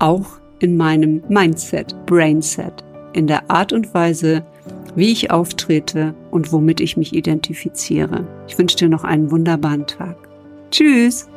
auch 0.01 0.41
in 0.59 0.77
meinem 0.77 1.23
Mindset, 1.29 1.95
Brainset 2.07 2.86
in 3.17 3.27
der 3.27 3.51
Art 3.51 3.73
und 3.73 3.95
Weise, 3.95 4.45
wie 4.95 5.11
ich 5.11 5.31
auftrete 5.31 6.15
und 6.31 6.53
womit 6.53 6.81
ich 6.81 6.97
mich 6.97 7.15
identifiziere. 7.15 8.27
Ich 8.47 8.59
wünsche 8.59 8.77
dir 8.77 8.89
noch 8.89 9.05
einen 9.05 9.31
wunderbaren 9.31 9.87
Tag. 9.87 10.17
Tschüss! 10.71 11.29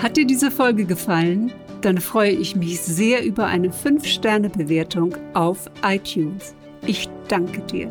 Hat 0.00 0.16
dir 0.16 0.26
diese 0.26 0.52
Folge 0.52 0.84
gefallen? 0.84 1.50
Dann 1.80 1.98
freue 1.98 2.30
ich 2.30 2.54
mich 2.54 2.80
sehr 2.80 3.24
über 3.24 3.46
eine 3.46 3.70
5-Sterne-Bewertung 3.70 5.16
auf 5.34 5.68
iTunes. 5.82 6.54
Ich 6.86 7.08
danke 7.26 7.60
dir. 7.62 7.90